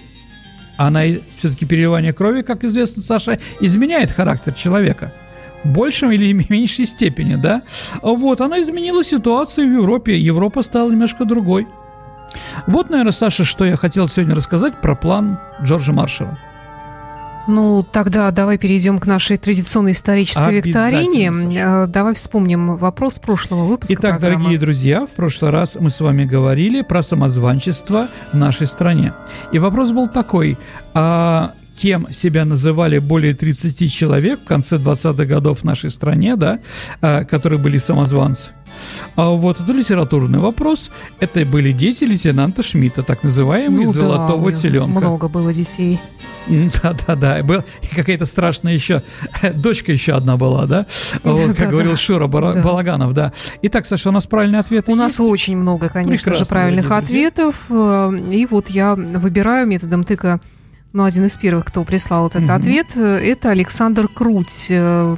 Она 0.76 1.02
все-таки 1.38 1.66
переливание 1.66 2.12
крови, 2.12 2.42
как 2.42 2.64
известно, 2.64 3.02
Саша, 3.02 3.38
изменяет 3.60 4.10
характер 4.10 4.52
человека 4.54 5.12
в 5.64 5.68
большем 5.68 6.10
или 6.10 6.32
меньшей 6.48 6.86
степени, 6.86 7.36
да? 7.36 7.62
Вот, 8.00 8.40
она 8.40 8.60
изменила 8.60 9.04
ситуацию 9.04 9.68
в 9.68 9.72
Европе. 9.72 10.18
Европа 10.18 10.62
стала 10.62 10.90
немножко 10.90 11.24
другой. 11.24 11.66
Вот, 12.66 12.90
наверное, 12.90 13.12
Саша, 13.12 13.44
что 13.44 13.64
я 13.64 13.76
хотел 13.76 14.08
сегодня 14.08 14.34
рассказать 14.34 14.80
про 14.80 14.94
план 14.94 15.38
Джорджа 15.62 15.92
Маршалла. 15.92 16.38
Ну, 17.46 17.84
тогда 17.90 18.30
давай 18.30 18.58
перейдем 18.58 18.98
к 18.98 19.06
нашей 19.06 19.36
традиционной 19.36 19.92
исторической 19.92 20.60
викторине. 20.60 21.32
Э, 21.58 21.86
давай 21.86 22.14
вспомним 22.14 22.76
вопрос 22.76 23.18
прошлого 23.18 23.64
выпуска 23.64 23.94
Итак, 23.94 24.12
программы. 24.12 24.36
дорогие 24.36 24.58
друзья, 24.58 25.06
в 25.06 25.10
прошлый 25.10 25.50
раз 25.50 25.76
мы 25.78 25.90
с 25.90 26.00
вами 26.00 26.24
говорили 26.24 26.82
про 26.82 27.02
самозванчество 27.02 28.08
в 28.32 28.36
нашей 28.36 28.66
стране. 28.66 29.12
И 29.52 29.58
вопрос 29.58 29.90
был 29.90 30.08
такой. 30.08 30.56
А 30.94 31.52
кем 31.76 32.12
себя 32.12 32.44
называли 32.44 32.98
более 32.98 33.34
30 33.34 33.92
человек 33.92 34.40
в 34.40 34.44
конце 34.44 34.76
20-х 34.76 35.24
годов 35.24 35.60
в 35.60 35.64
нашей 35.64 35.90
стране, 35.90 36.36
да, 36.36 36.60
а, 37.00 37.24
которые 37.24 37.58
были 37.58 37.78
самозванцы? 37.78 38.50
А 39.16 39.30
вот 39.30 39.60
это 39.60 39.72
литературный 39.72 40.38
вопрос. 40.38 40.90
Это 41.20 41.44
были 41.44 41.72
дети 41.72 42.04
лейтенанта 42.04 42.62
Шмидта, 42.62 43.02
так 43.02 43.22
называемый 43.22 43.84
ну, 43.84 43.92
золотого 43.92 44.50
да, 44.50 44.56
теленка. 44.56 45.00
Много 45.00 45.28
было 45.28 45.52
детей. 45.52 46.00
Да, 46.48 46.96
да, 47.06 47.14
да. 47.14 47.42
Был 47.42 47.62
какая-то 47.94 48.24
страшная 48.24 48.74
еще 48.74 49.02
дочка 49.54 49.92
еще 49.92 50.14
одна 50.14 50.36
была, 50.36 50.66
да? 50.66 50.86
Вот, 51.22 51.48
как 51.48 51.66
да, 51.66 51.66
говорил 51.66 51.92
да. 51.92 51.96
Шура 51.96 52.26
Бар... 52.26 52.54
да. 52.54 52.62
Балаганов, 52.62 53.14
да. 53.14 53.32
Итак, 53.62 53.86
Саша, 53.86 54.08
у 54.08 54.12
нас 54.12 54.26
правильный 54.26 54.58
ответ. 54.58 54.88
У 54.88 54.92
есть? 54.92 54.98
нас 54.98 55.20
очень 55.20 55.56
много, 55.56 55.88
конечно 55.88 56.16
Прекрасно, 56.16 56.44
же, 56.44 56.48
правильных 56.48 56.90
ответов. 56.90 57.56
Э, 57.68 58.10
и 58.30 58.46
вот 58.46 58.70
я 58.70 58.94
выбираю 58.94 59.66
методом 59.66 60.04
тыка 60.04 60.40
ну, 60.92 61.04
один 61.04 61.26
из 61.26 61.36
первых, 61.36 61.66
кто 61.66 61.84
прислал 61.84 62.28
этот 62.28 62.44
угу. 62.44 62.52
ответ, 62.52 62.86
э, 62.94 63.18
это 63.18 63.50
Александр 63.50 64.08
Круть. 64.08 64.66
Э, 64.68 65.16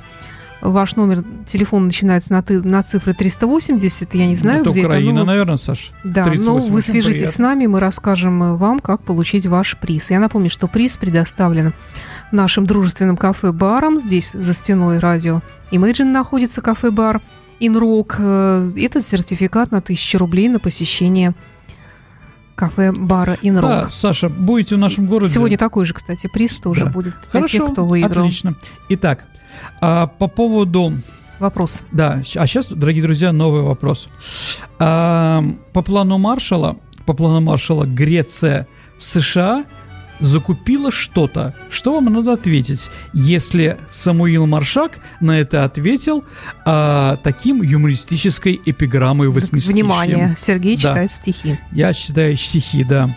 ваш 0.60 0.96
номер 0.96 1.24
телефона 1.46 1.86
начинается 1.86 2.32
на, 2.32 2.42
ты, 2.42 2.62
на 2.62 2.82
цифры 2.82 3.12
380. 3.12 4.14
Я 4.14 4.26
не 4.26 4.36
знаю, 4.36 4.62
это 4.62 4.70
где 4.70 4.84
Украина, 4.84 5.10
это. 5.10 5.18
Ну, 5.18 5.24
наверное, 5.24 5.56
Саш. 5.56 5.92
Да, 6.04 6.26
ну 6.26 6.58
вы 6.58 6.80
свяжитесь 6.80 7.14
приятно. 7.14 7.32
с 7.32 7.38
нами, 7.38 7.66
мы 7.66 7.80
расскажем 7.80 8.42
э, 8.42 8.56
вам, 8.56 8.80
как 8.80 9.02
получить 9.02 9.46
ваш 9.46 9.76
приз. 9.76 10.10
Я 10.10 10.20
напомню, 10.20 10.50
что 10.50 10.68
приз 10.68 10.96
предоставлен 10.96 11.74
нашим 12.32 12.66
дружественным 12.66 13.16
кафе-баром. 13.16 13.98
Здесь 13.98 14.30
за 14.32 14.54
стеной 14.54 14.98
радио 14.98 15.40
Imagine 15.70 16.04
находится 16.04 16.62
кафе-бар 16.62 17.20
Инрок. 17.60 18.18
Этот 18.18 19.06
сертификат 19.06 19.70
на 19.70 19.78
1000 19.78 20.18
рублей 20.18 20.48
на 20.48 20.58
посещение 20.58 21.34
кафе 22.54 22.92
бара 22.92 23.36
Инрок. 23.42 23.70
Да, 23.70 23.90
Саша, 23.90 24.28
будете 24.28 24.76
в 24.76 24.78
нашем 24.78 25.06
городе. 25.06 25.30
Сегодня 25.30 25.58
такой 25.58 25.84
же, 25.84 25.94
кстати, 25.94 26.28
приз 26.32 26.56
тоже 26.56 26.84
да. 26.84 26.90
будет 26.90 27.14
для 27.22 27.40
Хорошо, 27.40 27.58
тех, 27.58 27.72
кто 27.72 27.86
выиграл. 27.86 28.24
Отлично. 28.24 28.54
Итак, 28.88 29.24
а, 29.80 30.06
по 30.06 30.28
поводу 30.28 30.94
Вопрос. 31.40 31.82
Да, 31.90 32.22
а 32.36 32.46
сейчас, 32.46 32.68
дорогие 32.68 33.02
друзья, 33.02 33.32
новый 33.32 33.62
вопрос. 33.62 34.08
А, 34.78 35.44
по 35.72 35.82
плану 35.82 36.16
Маршала, 36.18 36.76
по 37.06 37.12
плану 37.12 37.40
Маршала 37.40 37.84
Греция 37.84 38.68
в 38.98 39.04
США 39.04 39.64
закупила 40.20 40.90
что-то. 40.90 41.54
Что 41.70 41.94
вам 41.94 42.12
надо 42.12 42.32
ответить, 42.32 42.90
если 43.12 43.78
Самуил 43.90 44.46
Маршак 44.46 44.98
на 45.20 45.38
это 45.38 45.64
ответил 45.64 46.24
а, 46.64 47.18
таким 47.22 47.62
юмористической 47.62 48.60
эпиграммой 48.64 49.28
восьмистичием? 49.28 49.86
Внимание, 49.86 50.34
Сергей 50.38 50.76
да. 50.76 50.82
читает 50.82 51.12
стихи. 51.12 51.58
Я 51.72 51.92
читаю 51.92 52.36
стихи, 52.36 52.84
да. 52.84 53.16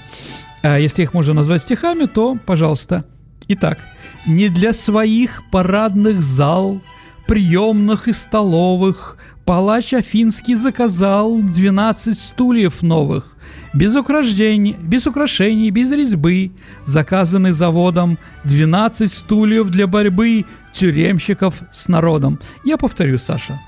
А 0.64 0.78
если 0.78 1.04
их 1.04 1.14
можно 1.14 1.34
назвать 1.34 1.62
стихами, 1.62 2.06
то, 2.06 2.38
пожалуйста. 2.46 3.06
Итак, 3.48 3.80
не 4.26 4.50
для 4.50 4.74
своих 4.74 5.44
парадных 5.52 6.22
зал, 6.22 6.82
приемных 7.28 8.08
и 8.08 8.14
столовых 8.14 9.18
палач 9.48 9.94
Афинский 9.94 10.56
заказал 10.56 11.40
двенадцать 11.40 12.20
стульев 12.20 12.84
новых 12.84 13.34
без 13.74 13.96
украшений, 13.96 14.76
без 14.82 15.08
украшений, 15.08 15.72
без 15.72 15.90
резьбы, 15.92 16.52
заказаны 16.84 17.54
заводом 17.54 18.18
12 18.44 19.12
стульев 19.12 19.70
для 19.70 19.88
борьбы 19.88 20.46
тюремщиков 20.74 21.62
с 21.72 21.88
народом. 21.88 22.40
Я 22.66 22.78
повторю, 22.78 23.18
Саша. 23.18 23.60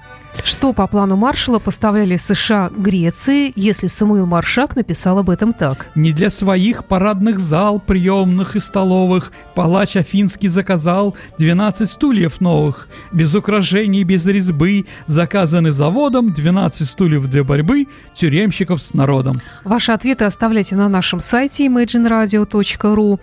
Что 0.43 0.73
по 0.73 0.87
плану 0.87 1.15
Маршала 1.15 1.59
поставляли 1.59 2.17
США 2.17 2.69
Греции, 2.75 3.51
если 3.55 3.87
Самуил 3.87 4.25
Маршак 4.25 4.75
написал 4.75 5.19
об 5.19 5.29
этом 5.29 5.53
так? 5.53 5.87
Не 5.95 6.11
для 6.11 6.29
своих 6.29 6.85
парадных 6.85 7.39
зал, 7.39 7.79
приемных 7.79 8.55
и 8.55 8.59
столовых 8.59 9.31
палач 9.55 9.95
Афинский 9.95 10.47
заказал 10.47 11.15
12 11.37 11.89
стульев 11.89 12.41
новых, 12.41 12.87
без 13.11 13.35
украшений, 13.35 14.03
без 14.03 14.25
резьбы, 14.25 14.85
заказаны 15.07 15.71
заводом 15.71 16.31
12 16.31 16.87
стульев 16.87 17.29
для 17.29 17.43
борьбы 17.43 17.85
тюремщиков 18.13 18.81
с 18.81 18.93
народом. 18.93 19.41
Ваши 19.63 19.91
ответы 19.91 20.25
оставляйте 20.25 20.75
на 20.75 20.89
нашем 20.89 21.19
сайте 21.19 21.65
imagineradio.ru 21.67 23.19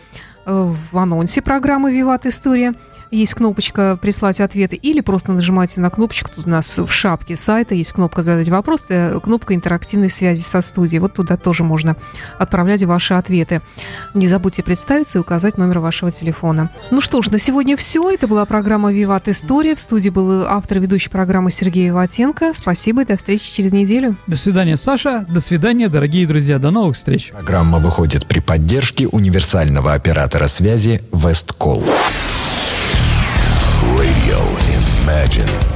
э, 0.47 0.75
в 0.93 0.99
анонсе 0.99 1.43
программы 1.43 1.93
«Виват 1.93 2.27
История» 2.27 2.75
есть 3.11 3.35
кнопочка 3.35 3.99
«Прислать 4.01 4.41
ответы» 4.41 4.77
или 4.77 5.01
просто 5.01 5.33
нажимайте 5.33 5.81
на 5.81 5.91
кнопочку, 5.91 6.31
тут 6.35 6.47
у 6.47 6.51
нас 6.51 6.79
в 6.79 6.89
шапке 6.91 7.37
сайта 7.37 7.75
есть 7.75 7.93
кнопка 7.93 8.23
«Задать 8.23 8.49
вопрос», 8.49 8.87
э, 8.89 9.19
кнопка 9.21 9.55
интерактивной 9.55 10.11
связи 10.11 10.43
со 10.43 10.61
студией. 10.61 11.01
Вот 11.01 11.15
туда 11.15 11.37
тоже 11.37 11.65
можно 11.65 11.97
отправлять 12.39 12.83
ваши 12.85 13.15
ответы. 13.15 13.61
Не 14.15 14.29
забудьте 14.29 14.63
представиться 14.63 15.19
и 15.19 15.21
указать 15.21 15.59
номер 15.59 15.81
вашего 15.81 16.11
телефона. 16.11 16.71
Ну 16.91 17.01
что 17.01 17.23
ж, 17.23 17.31
на 17.31 17.39
сегодня 17.39 17.77
все. 17.77 18.11
Это 18.11 18.27
была 18.27 18.45
программа 18.45 18.93
«Виват 18.93 19.29
История». 19.29 19.75
В 19.75 19.81
студии 19.81 20.11
был 20.11 20.47
автор 20.47 20.79
и 20.79 20.81
ведущий 20.81 21.11
программы 21.11 21.51
Сергей 21.51 21.91
Ватенко. 21.91 22.53
Спасибо 22.55 23.03
и 23.03 23.05
до 23.05 23.17
встречи 23.17 23.53
через 23.53 23.73
неделю. 23.73 24.17
До 24.27 24.37
свидания, 24.37 24.77
Саша. 24.77 25.25
До 25.29 25.41
свидания, 25.41 25.89
дорогие 25.89 26.27
друзья. 26.27 26.59
До 26.59 26.71
новых 26.71 26.97
встреч. 26.97 27.31
Программа 27.31 27.79
выходит 27.79 28.27
при 28.27 28.41
поддержке 28.41 29.07
универсального 29.09 29.93
оператора 29.95 30.47
связи 30.47 31.03
«Весткол». 31.13 31.85
Radio 34.27 34.57
Imagine. 35.05 35.76